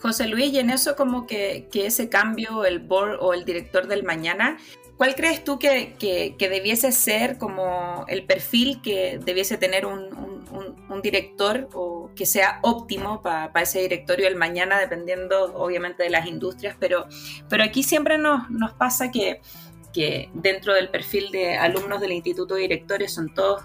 José 0.01 0.27
Luis, 0.27 0.53
y 0.53 0.59
en 0.59 0.69
eso 0.69 0.95
como 0.95 1.27
que, 1.27 1.67
que 1.71 1.87
ese 1.87 2.09
cambio, 2.09 2.65
el 2.65 2.79
board 2.79 3.17
o 3.19 3.33
el 3.33 3.45
director 3.45 3.87
del 3.87 4.03
mañana, 4.03 4.57
¿Cuál 4.97 5.13
crees 5.13 5.43
tú 5.43 5.59
que, 5.59 6.35
debiese 6.39 6.91
ser 6.91 7.37
como 7.37 8.03
el 8.07 8.25
perfil 8.25 8.81
que 8.81 9.19
debiese 9.23 9.57
tener 9.57 9.85
un, 9.85 10.27
director 11.03 11.69
o 11.73 12.09
que 12.15 12.25
sea 12.25 12.59
óptimo 12.63 13.21
para 13.21 13.61
ese 13.61 13.81
directorio 13.81 14.25
del 14.25 14.35
mañana, 14.35 14.79
dependiendo 14.79 15.53
obviamente 15.55 16.01
de 16.01 16.09
las 16.09 16.25
industrias? 16.25 16.75
Pero, 16.79 17.05
pero 17.47 17.63
aquí 17.63 17.83
siempre 17.83 18.17
nos, 18.17 18.49
nos 18.49 18.73
pasa 18.73 19.11
que, 19.11 19.39
que 19.93 20.31
dentro 20.33 20.73
del 20.73 20.89
perfil 20.89 21.29
de 21.29 21.55
alumnos 21.55 22.01
del 22.01 22.13
Instituto 22.13 22.55
de 22.55 22.61
Directores 22.61 23.13
son 23.13 23.31
todos 23.31 23.61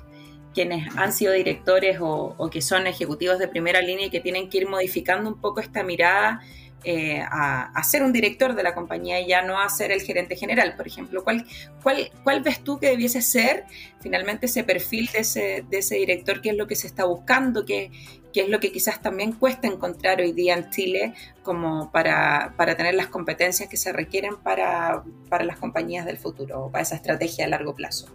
quienes 0.53 0.95
han 0.97 1.13
sido 1.13 1.33
directores 1.33 1.99
o, 2.01 2.49
que 2.51 2.63
son 2.63 2.87
ejecutivos 2.87 3.39
de 3.39 3.49
primera 3.49 3.81
línea 3.81 4.07
y 4.07 4.11
que 4.11 4.21
tienen 4.21 4.49
que 4.49 4.59
ir 4.59 4.69
modificando 4.69 5.29
un 5.29 5.41
poco 5.41 5.61
esta 5.61 5.83
mirada 5.83 6.41
eh, 6.85 7.23
a, 7.23 7.83
ser 7.85 8.03
un 8.03 8.13
director 8.13 8.55
de 8.55 8.63
la 8.63 8.75
compañía 8.75 9.21
y 9.21 9.29
ya 9.29 9.43
no 9.43 9.61
a 9.61 9.69
ser 9.69 9.93
el 9.93 10.01
gerente 10.03 10.35
general, 10.37 10.75
por 10.77 10.87
ejemplo. 10.87 11.23
¿Cuál, 11.23 12.43
ves 12.43 12.65
tú 12.65 12.79
que 12.79 12.89
debiese 12.89 13.23
ser 13.23 13.65
finalmente 14.01 14.47
ese 14.47 14.65
perfil 14.65 15.09
de 15.13 15.21
ese, 15.21 15.95
director? 15.95 16.41
¿Qué 16.41 16.51
es 16.51 16.57
lo 16.57 16.67
que 16.67 16.75
se 16.75 16.89
está 16.89 17.05
buscando? 17.05 17.65
¿Qué, 17.65 17.91
es 18.35 18.49
lo 18.49 18.59
que 18.61 18.73
quizás 18.73 19.01
también 19.01 19.33
cuesta 19.33 19.69
encontrar 19.69 20.21
hoy 20.21 20.33
día 20.33 20.55
en 20.55 20.71
Chile 20.71 21.15
como 21.43 21.93
para, 21.93 22.55
para 22.57 22.77
tener 22.77 22.95
las 22.95 23.07
competencias 23.09 23.69
que 23.69 23.77
se 23.77 23.93
requieren 23.93 24.37
para, 24.37 25.05
para 25.29 25.45
las 25.45 25.59
compañías 25.59 26.05
del 26.05 26.19
futuro 26.19 26.65
o 26.65 26.71
para 26.71 26.83
esa 26.83 26.97
estrategia 26.97 27.45
a 27.45 27.49
largo 27.49 27.75
plazo? 27.77 28.07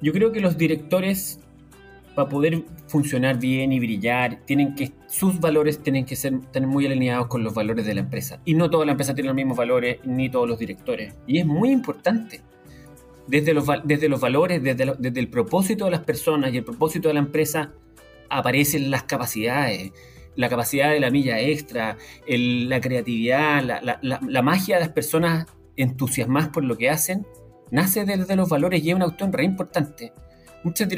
Yo 0.00 0.12
creo 0.12 0.30
que 0.30 0.40
los 0.40 0.56
directores 0.56 1.40
para 2.18 2.30
poder 2.30 2.64
funcionar 2.88 3.38
bien 3.38 3.70
y 3.70 3.78
brillar, 3.78 4.40
tienen 4.44 4.74
que, 4.74 4.90
sus 5.06 5.38
valores 5.38 5.78
tienen 5.84 6.04
que 6.04 6.16
ser, 6.16 6.40
tener 6.50 6.68
muy 6.68 6.84
alineados 6.84 7.28
con 7.28 7.44
los 7.44 7.54
valores 7.54 7.86
de 7.86 7.94
la 7.94 8.00
empresa. 8.00 8.40
Y 8.44 8.54
no 8.54 8.68
toda 8.68 8.84
la 8.84 8.90
empresa 8.90 9.14
tiene 9.14 9.28
los 9.28 9.36
mismos 9.36 9.56
valores, 9.56 9.98
ni 10.02 10.28
todos 10.28 10.48
los 10.48 10.58
directores. 10.58 11.14
Y 11.28 11.38
es 11.38 11.46
muy 11.46 11.70
importante. 11.70 12.42
Desde 13.28 13.54
los, 13.54 13.68
desde 13.84 14.08
los 14.08 14.20
valores, 14.20 14.60
desde, 14.60 14.96
desde 14.98 15.20
el 15.20 15.28
propósito 15.28 15.84
de 15.84 15.92
las 15.92 16.00
personas 16.00 16.52
y 16.52 16.56
el 16.56 16.64
propósito 16.64 17.06
de 17.06 17.14
la 17.14 17.20
empresa, 17.20 17.70
aparecen 18.30 18.90
las 18.90 19.04
capacidades, 19.04 19.92
la 20.34 20.48
capacidad 20.48 20.90
de 20.90 20.98
la 20.98 21.10
milla 21.12 21.38
extra, 21.38 21.98
la 22.26 22.80
creatividad, 22.80 23.62
la, 23.62 23.80
la, 23.80 24.20
la, 24.20 24.42
magia 24.42 24.74
de 24.74 24.80
las 24.80 24.92
personas 24.92 25.46
entusiasmadas 25.76 26.48
por 26.48 26.64
lo 26.64 26.76
que 26.76 26.90
hacen, 26.90 27.28
nace 27.70 28.04
desde 28.04 28.34
los 28.34 28.48
valores 28.48 28.82
y 28.82 28.90
es 28.90 28.96
un 28.96 29.02
autor 29.02 29.30
re 29.30 29.44
importante 29.44 30.12
muchas 30.64 30.88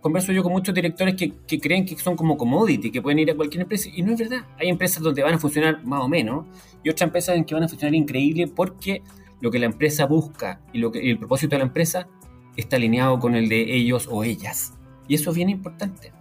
converso 0.00 0.32
yo 0.32 0.42
con 0.42 0.52
muchos 0.52 0.74
directores 0.74 1.14
que, 1.14 1.60
creen 1.60 1.84
que 1.84 1.96
son 1.96 2.16
como 2.16 2.36
commodity, 2.36 2.90
que 2.90 3.02
pueden 3.02 3.18
ir 3.18 3.30
a 3.30 3.34
cualquier 3.34 3.62
empresa, 3.62 3.88
y 3.92 4.02
no 4.02 4.12
es 4.12 4.18
verdad. 4.18 4.46
Hay 4.58 4.68
empresas 4.68 5.02
donde 5.02 5.22
van 5.22 5.34
a 5.34 5.38
funcionar 5.38 5.84
más 5.84 6.02
o 6.02 6.08
menos, 6.08 6.46
y 6.82 6.90
otras 6.90 7.08
empresas 7.08 7.36
en 7.36 7.44
que 7.44 7.54
van 7.54 7.64
a 7.64 7.68
funcionar 7.68 7.94
increíble 7.94 8.46
porque 8.46 9.02
lo 9.40 9.50
que 9.50 9.58
la 9.58 9.66
empresa 9.66 10.06
busca 10.06 10.60
y, 10.72 10.78
lo 10.78 10.92
que, 10.92 11.10
el 11.10 11.18
propósito 11.18 11.54
de 11.56 11.58
la 11.58 11.64
empresa 11.66 12.08
está 12.56 12.76
alineado 12.76 13.18
con 13.18 13.34
el 13.34 13.48
de 13.48 13.74
ellos 13.74 14.08
o 14.10 14.24
ellas. 14.24 14.74
Y 15.08 15.14
eso 15.14 15.30
es 15.30 15.36
bien 15.36 15.48
importante. 15.48 16.12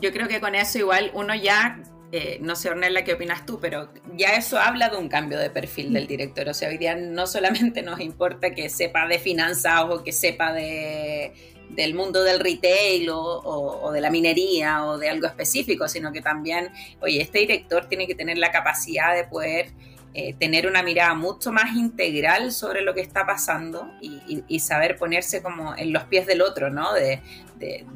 Yo 0.00 0.12
creo 0.12 0.28
que 0.28 0.40
con 0.40 0.54
eso 0.54 0.78
igual 0.78 1.10
uno 1.14 1.34
ya 1.34 1.82
eh, 2.10 2.38
no 2.40 2.56
sé, 2.56 2.70
Ornella, 2.70 3.04
qué 3.04 3.12
opinas 3.12 3.44
tú, 3.44 3.58
pero 3.60 3.90
ya 4.16 4.34
eso 4.34 4.58
habla 4.58 4.88
de 4.88 4.96
un 4.96 5.10
cambio 5.10 5.38
de 5.38 5.50
perfil 5.50 5.92
del 5.92 6.06
director. 6.06 6.48
O 6.48 6.54
sea, 6.54 6.70
hoy 6.70 6.78
día 6.78 6.96
no 6.96 7.26
solamente 7.26 7.82
nos 7.82 8.00
importa 8.00 8.54
que 8.54 8.70
sepa 8.70 9.06
de 9.06 9.18
finanzas 9.18 9.84
o 9.90 10.02
que 10.02 10.12
sepa 10.12 10.54
de 10.54 11.34
del 11.70 11.94
mundo 11.94 12.22
del 12.22 12.40
retail 12.40 13.08
o, 13.10 13.90
de 13.92 14.00
la 14.00 14.10
minería 14.10 14.84
o 14.84 14.98
de 14.98 15.08
algo 15.08 15.26
específico, 15.26 15.88
sino 15.88 16.12
que 16.12 16.20
también, 16.20 16.70
oye, 17.00 17.20
este 17.20 17.40
director 17.40 17.86
tiene 17.88 18.06
que 18.06 18.14
tener 18.14 18.38
la 18.38 18.50
capacidad 18.50 19.14
de 19.14 19.24
poder 19.24 19.72
eh, 20.14 20.34
tener 20.34 20.66
una 20.66 20.82
mirada 20.82 21.14
mucho 21.14 21.52
más 21.52 21.76
integral 21.76 22.50
sobre 22.50 22.80
lo 22.82 22.94
que 22.94 23.02
está 23.02 23.26
pasando 23.26 23.92
y, 24.00 24.58
saber 24.60 24.96
ponerse 24.96 25.42
como 25.42 25.76
en 25.76 25.92
los 25.92 26.04
pies 26.04 26.26
del 26.26 26.42
otro, 26.42 26.70
¿no? 26.70 26.92
De, 26.94 27.22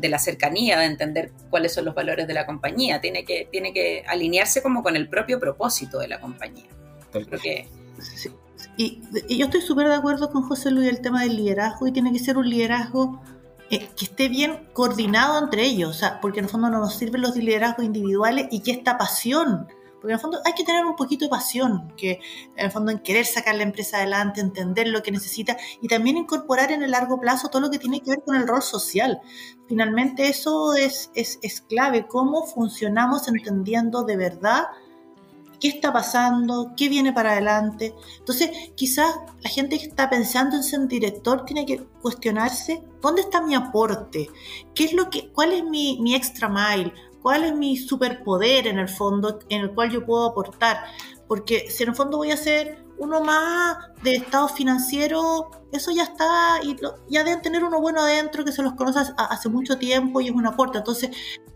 la 0.02 0.18
cercanía, 0.18 0.78
de 0.78 0.86
entender 0.86 1.32
cuáles 1.50 1.72
son 1.72 1.84
los 1.84 1.94
valores 1.94 2.26
de 2.26 2.34
la 2.34 2.46
compañía. 2.46 3.00
Tiene 3.00 3.24
que, 3.24 3.48
tiene 3.50 3.72
que 3.72 4.04
alinearse 4.06 4.62
como 4.62 4.82
con 4.82 4.94
el 4.96 5.08
propio 5.08 5.40
propósito 5.40 5.98
de 5.98 6.08
la 6.08 6.20
compañía. 6.20 6.66
Creo 7.10 7.40
que... 7.40 7.68
Y, 8.76 9.00
yo 9.36 9.46
estoy 9.46 9.60
súper 9.60 9.88
de 9.88 9.94
acuerdo 9.94 10.30
con 10.30 10.42
José 10.42 10.70
Luis 10.70 10.88
el 10.88 11.00
tema 11.00 11.22
del 11.22 11.36
liderazgo 11.36 11.86
y 11.86 11.92
tiene 11.92 12.12
que 12.12 12.18
ser 12.18 12.36
un 12.36 12.48
liderazgo 12.48 13.20
eh, 13.70 13.88
que 13.96 14.04
esté 14.04 14.28
bien 14.28 14.68
coordinado 14.72 15.38
entre 15.38 15.64
ellos, 15.64 15.90
o 15.90 15.98
sea, 15.98 16.20
porque 16.20 16.40
en 16.40 16.46
el 16.46 16.50
fondo 16.50 16.70
no 16.70 16.80
nos 16.80 16.94
sirven 16.94 17.22
los 17.22 17.36
liderazgos 17.36 17.84
individuales 17.84 18.48
y 18.50 18.60
que 18.60 18.72
esta 18.72 18.98
pasión 18.98 19.66
porque 20.02 20.14
en 20.14 20.16
el 20.16 20.20
fondo 20.20 20.40
hay 20.44 20.52
que 20.54 20.64
tener 20.64 20.84
un 20.84 20.96
poquito 20.96 21.24
de 21.24 21.28
pasión, 21.28 21.92
que 21.96 22.18
en 22.56 22.64
el 22.66 22.72
fondo 22.72 22.90
en 22.90 22.98
querer 22.98 23.24
sacar 23.24 23.54
la 23.54 23.62
empresa 23.62 23.98
adelante, 23.98 24.40
entender 24.40 24.88
lo 24.88 25.00
que 25.00 25.12
necesita 25.12 25.56
y 25.80 25.86
también 25.86 26.16
incorporar 26.16 26.72
en 26.72 26.82
el 26.82 26.90
largo 26.90 27.20
plazo 27.20 27.50
todo 27.50 27.62
lo 27.62 27.70
que 27.70 27.78
tiene 27.78 28.00
que 28.00 28.10
ver 28.10 28.22
con 28.26 28.34
el 28.34 28.48
rol 28.48 28.62
social. 28.62 29.20
Finalmente 29.68 30.26
eso 30.26 30.74
es, 30.74 31.12
es, 31.14 31.38
es 31.42 31.60
clave, 31.60 32.08
cómo 32.08 32.44
funcionamos 32.44 33.28
entendiendo 33.28 34.02
de 34.02 34.16
verdad 34.16 34.64
qué 35.62 35.68
está 35.68 35.92
pasando, 35.92 36.72
qué 36.76 36.88
viene 36.88 37.12
para 37.12 37.30
adelante. 37.30 37.94
Entonces, 38.18 38.50
quizás 38.74 39.14
la 39.42 39.48
gente 39.48 39.78
que 39.78 39.86
está 39.86 40.10
pensando 40.10 40.56
en 40.56 40.64
ser 40.64 40.88
director 40.88 41.44
tiene 41.44 41.64
que 41.64 41.84
cuestionarse, 42.02 42.82
¿dónde 43.00 43.20
está 43.20 43.40
mi 43.40 43.54
aporte? 43.54 44.28
¿Qué 44.74 44.86
es 44.86 44.92
lo 44.92 45.08
que, 45.08 45.30
¿Cuál 45.30 45.52
es 45.52 45.62
mi, 45.62 46.00
mi 46.00 46.16
extra 46.16 46.48
mile? 46.48 46.92
cuál 47.22 47.44
es 47.44 47.54
mi 47.54 47.76
superpoder 47.76 48.66
en 48.66 48.80
el 48.80 48.88
fondo 48.88 49.38
en 49.48 49.60
el 49.60 49.72
cual 49.72 49.92
yo 49.92 50.04
puedo 50.04 50.26
aportar. 50.26 50.78
Porque 51.28 51.70
si 51.70 51.84
en 51.84 51.90
el 51.90 51.94
fondo 51.94 52.16
voy 52.16 52.32
a 52.32 52.36
ser 52.36 52.84
uno 52.98 53.20
más 53.20 53.76
de 54.02 54.16
estado 54.16 54.48
financiero, 54.48 55.52
eso 55.70 55.92
ya 55.92 56.02
está, 56.02 56.58
y 56.64 56.76
ya 57.08 57.22
deben 57.22 57.40
tener 57.40 57.62
uno 57.62 57.80
bueno 57.80 58.00
adentro 58.00 58.44
que 58.44 58.50
se 58.50 58.60
los 58.64 58.72
conoce 58.72 59.12
hace 59.16 59.48
mucho 59.48 59.78
tiempo 59.78 60.20
y 60.20 60.26
es 60.26 60.32
un 60.32 60.46
aporte. 60.46 60.78
Entonces, 60.78 61.10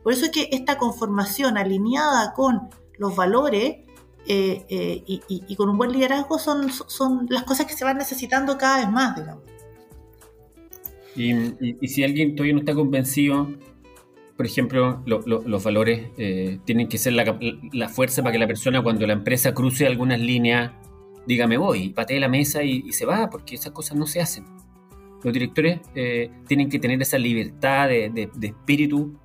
por 0.04 0.12
eso 0.12 0.26
es 0.26 0.30
que 0.30 0.48
esta 0.52 0.78
conformación 0.78 1.58
alineada 1.58 2.32
con 2.32 2.70
los 2.98 3.16
valores 3.16 3.85
eh, 4.28 4.64
eh, 4.68 5.02
y, 5.06 5.54
con 5.54 5.68
un 5.68 5.78
buen 5.78 5.92
liderazgo 5.92 6.38
son, 6.38 6.70
son 6.70 7.26
las 7.30 7.44
cosas 7.44 7.66
que 7.66 7.74
se 7.74 7.84
van 7.84 7.98
necesitando 7.98 8.58
cada 8.58 8.78
vez 8.78 8.90
más, 8.90 9.16
digamos. 9.16 9.44
Y, 11.14 11.86
si 11.86 12.02
alguien 12.02 12.34
todavía 12.34 12.54
no 12.54 12.60
está 12.60 12.74
convencido 12.74 13.48
por 14.36 14.44
ejemplo, 14.44 15.02
los 15.06 15.64
valores 15.64 16.10
eh, 16.18 16.58
tienen 16.66 16.88
que 16.88 16.98
ser 16.98 17.14
la, 17.14 17.88
fuerza 17.88 18.22
para 18.22 18.32
que 18.32 18.38
la 18.38 18.46
persona 18.46 18.82
cuando 18.82 19.06
la 19.06 19.14
empresa 19.14 19.54
cruce 19.54 19.86
algunas 19.86 20.20
líneas 20.20 20.72
diga 21.26 21.46
me 21.46 21.56
voy, 21.56 21.88
patee 21.88 22.20
la 22.20 22.28
mesa 22.28 22.62
y, 22.62 22.92
se 22.92 23.06
va, 23.06 23.30
porque 23.30 23.54
esas 23.54 23.72
cosas 23.72 23.96
no 23.96 24.06
se 24.06 24.20
hacen. 24.20 24.44
Los 25.24 25.32
directores 25.32 25.80
tienen 26.46 26.68
que 26.68 26.78
tener 26.78 27.00
esa 27.00 27.16
libertad 27.16 27.88
de, 27.88 28.28
espíritu, 28.42 29.18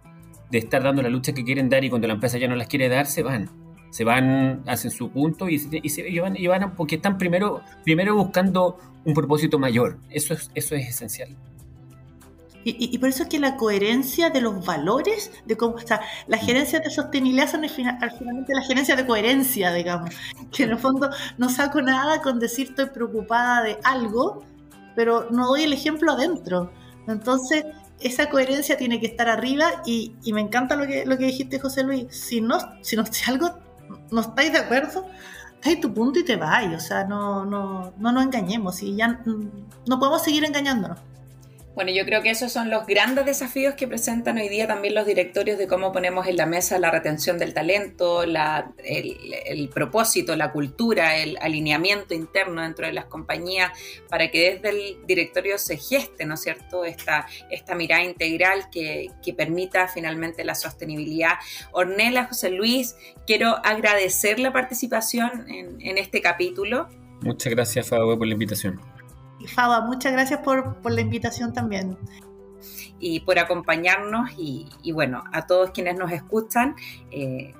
de 0.50 0.60
estar 0.60 0.82
dando 0.82 1.02
la 1.02 1.10
lucha 1.10 1.34
que 1.34 1.44
quieren 1.44 1.68
dar 1.68 1.84
y 1.84 1.90
cuando 1.90 2.08
la 2.08 2.14
empresa 2.14 2.38
ya 2.38 2.48
no 2.48 2.56
las 2.56 2.68
quiere 2.68 2.88
dar, 2.88 3.06
se 3.06 3.22
van. 3.22 3.61
Se 3.92 4.04
van, 4.04 4.64
hacen 4.68 4.90
su 4.90 5.12
punto 5.12 5.48
y, 5.50 5.60
se 5.60 6.20
van, 6.20 6.36
y 6.36 6.48
van 6.48 6.76
porque 6.76 6.96
están 6.96 7.18
primero, 7.18 7.62
primero 7.84 8.16
buscando 8.16 8.78
un 9.06 9.14
propósito 9.14 9.60
mayor. 9.60 10.00
Eso 10.10 10.34
es, 10.34 10.50
eso 10.56 10.76
es 10.76 10.90
esencial. 10.90 11.38
Y, 12.64 12.98
por 13.00 13.10
eso 13.10 13.24
es 13.24 13.30
que 13.30 13.40
la 13.40 13.58
coherencia 13.58 14.30
de 14.30 14.40
los 14.40 14.64
valores, 14.64 15.32
de 15.46 15.58
cómo 15.58 15.80
está, 15.80 16.02
la 16.28 16.38
mm. 16.38 16.42
gerencia 16.42 16.80
de 16.80 16.92
sostenibilidad 16.92 17.50
son 17.50 17.64
al 17.64 17.70
finalmente 17.72 18.54
la 18.54 18.62
gerencia 18.62 18.96
de 18.96 19.06
coherencia, 19.06 19.74
digamos. 19.74 20.14
Que 20.52 20.64
en 20.64 20.72
el 20.72 20.78
fondo 20.78 21.10
no 21.38 21.50
saco 21.50 21.82
nada 21.82 22.22
con 22.22 22.40
decir 22.40 22.70
estoy 22.70 22.88
preocupada 22.88 23.64
de 23.64 23.78
algo, 23.84 24.44
pero 24.96 25.28
no 25.32 25.48
doy 25.48 25.64
el 25.64 25.74
ejemplo 25.74 26.12
adentro. 26.12 26.72
Entonces, 27.08 27.66
esa 28.00 28.30
coherencia 28.30 28.78
tiene 28.78 29.00
que 29.00 29.08
estar 29.08 29.28
arriba 29.28 29.82
y, 29.86 30.14
me 30.32 30.42
encanta 30.42 30.76
lo 30.76 30.86
que, 30.86 31.06
lo 31.06 31.18
que 31.18 31.26
dijiste, 31.26 31.60
José 31.60 31.84
Luis. 31.84 32.06
Si 32.12 32.42
no, 32.42 32.60
si, 32.82 32.96
no, 32.96 33.06
si 33.08 33.30
algo 33.30 33.58
no 34.12 34.22
estáis 34.22 34.52
de 34.52 34.60
acuerdo, 34.60 35.06
dais 35.64 35.80
tu 35.80 35.94
punto 35.94 36.20
y 36.20 36.26
te 36.26 36.36
vais. 36.36 36.76
O 36.76 36.80
sea, 36.80 37.04
no, 37.06 37.46
no, 37.46 37.94
no 37.98 38.12
nos 38.12 38.24
engañemos 38.24 38.82
y 38.84 38.96
ya 38.96 39.22
no 39.88 40.00
podemos 40.00 40.24
seguir 40.24 40.46
engañándonos. 40.46 41.00
Bueno, 41.74 41.92
yo 41.92 42.04
creo 42.04 42.22
que 42.22 42.30
esos 42.30 42.52
son 42.52 42.70
los 42.70 42.86
grandes 42.86 43.26
desafíos 43.26 43.76
que 43.76 43.88
presentan 43.88 44.38
hoy 44.38 44.50
día 44.50 44.68
también 44.68 44.94
los 44.94 45.06
directorios 45.06 45.58
de 45.58 45.68
cómo 45.68 45.94
ponemos 45.94 46.28
en 46.28 46.36
la 46.36 46.46
mesa 46.46 46.78
la 46.80 46.92
retención 46.92 47.38
del 47.38 47.54
talento, 47.54 48.24
el, 48.24 49.70
propósito, 49.74 50.36
la 50.36 50.52
cultura, 50.52 51.16
el 51.16 51.38
alineamiento 51.42 52.14
interno 52.14 52.62
dentro 52.62 52.86
de 52.88 52.92
las 52.92 53.06
compañías, 53.06 53.72
para 54.10 54.30
que 54.30 54.52
desde 54.52 54.70
el 54.70 54.98
directorio 55.08 55.58
se 55.58 55.78
geste, 55.78 56.26
¿no 56.26 56.34
es 56.34 56.42
cierto?, 56.42 56.84
esta, 56.84 57.26
esta 57.50 57.74
mirada 57.74 58.04
integral 58.04 58.70
que, 58.70 59.10
permita 59.38 59.88
finalmente 59.88 60.44
la 60.44 60.56
sostenibilidad. 60.56 61.36
Ornella, 61.72 62.26
José 62.26 62.50
Luis, 62.50 62.98
quiero 63.26 63.56
agradecer 63.64 64.40
la 64.40 64.52
participación 64.52 65.46
en, 65.50 65.98
este 65.98 66.22
capítulo. 66.22 66.90
Muchas 67.22 67.54
gracias, 67.54 67.88
Fabio, 67.88 68.18
por 68.18 68.28
la 68.28 68.34
invitación. 68.34 68.82
Faba, 69.48 69.82
muchas 69.82 70.12
gracias 70.14 70.40
por, 70.42 70.78
la 70.90 71.02
invitación 71.02 71.54
también. 71.54 71.98
Y 73.00 73.22
por 73.22 73.40
acompañarnos 73.40 74.32
y, 74.38 74.92
bueno, 74.94 75.24
a 75.32 75.48
todos 75.48 75.72
quienes 75.72 75.98
nos 75.98 76.12
escuchan. 76.12 76.76
Eh, 77.12 77.54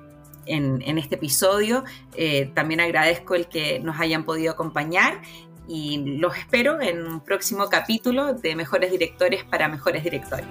en, 0.46 0.98
este 0.98 1.14
episodio. 1.14 1.84
Eh, 2.16 2.50
también 2.54 2.80
agradezco 2.80 3.36
el 3.36 3.46
que 3.46 3.78
nos 3.80 4.00
hayan 4.00 4.24
podido 4.24 4.52
acompañar 4.52 5.22
y 5.68 6.18
los 6.18 6.36
espero 6.36 6.80
en 6.80 7.06
un 7.06 7.20
próximo 7.20 7.68
capítulo 7.68 8.34
de 8.34 8.56
Mejores 8.56 8.90
Directores 8.90 9.44
para 9.44 9.68
Mejores 9.68 10.02
Directores. 10.02 10.46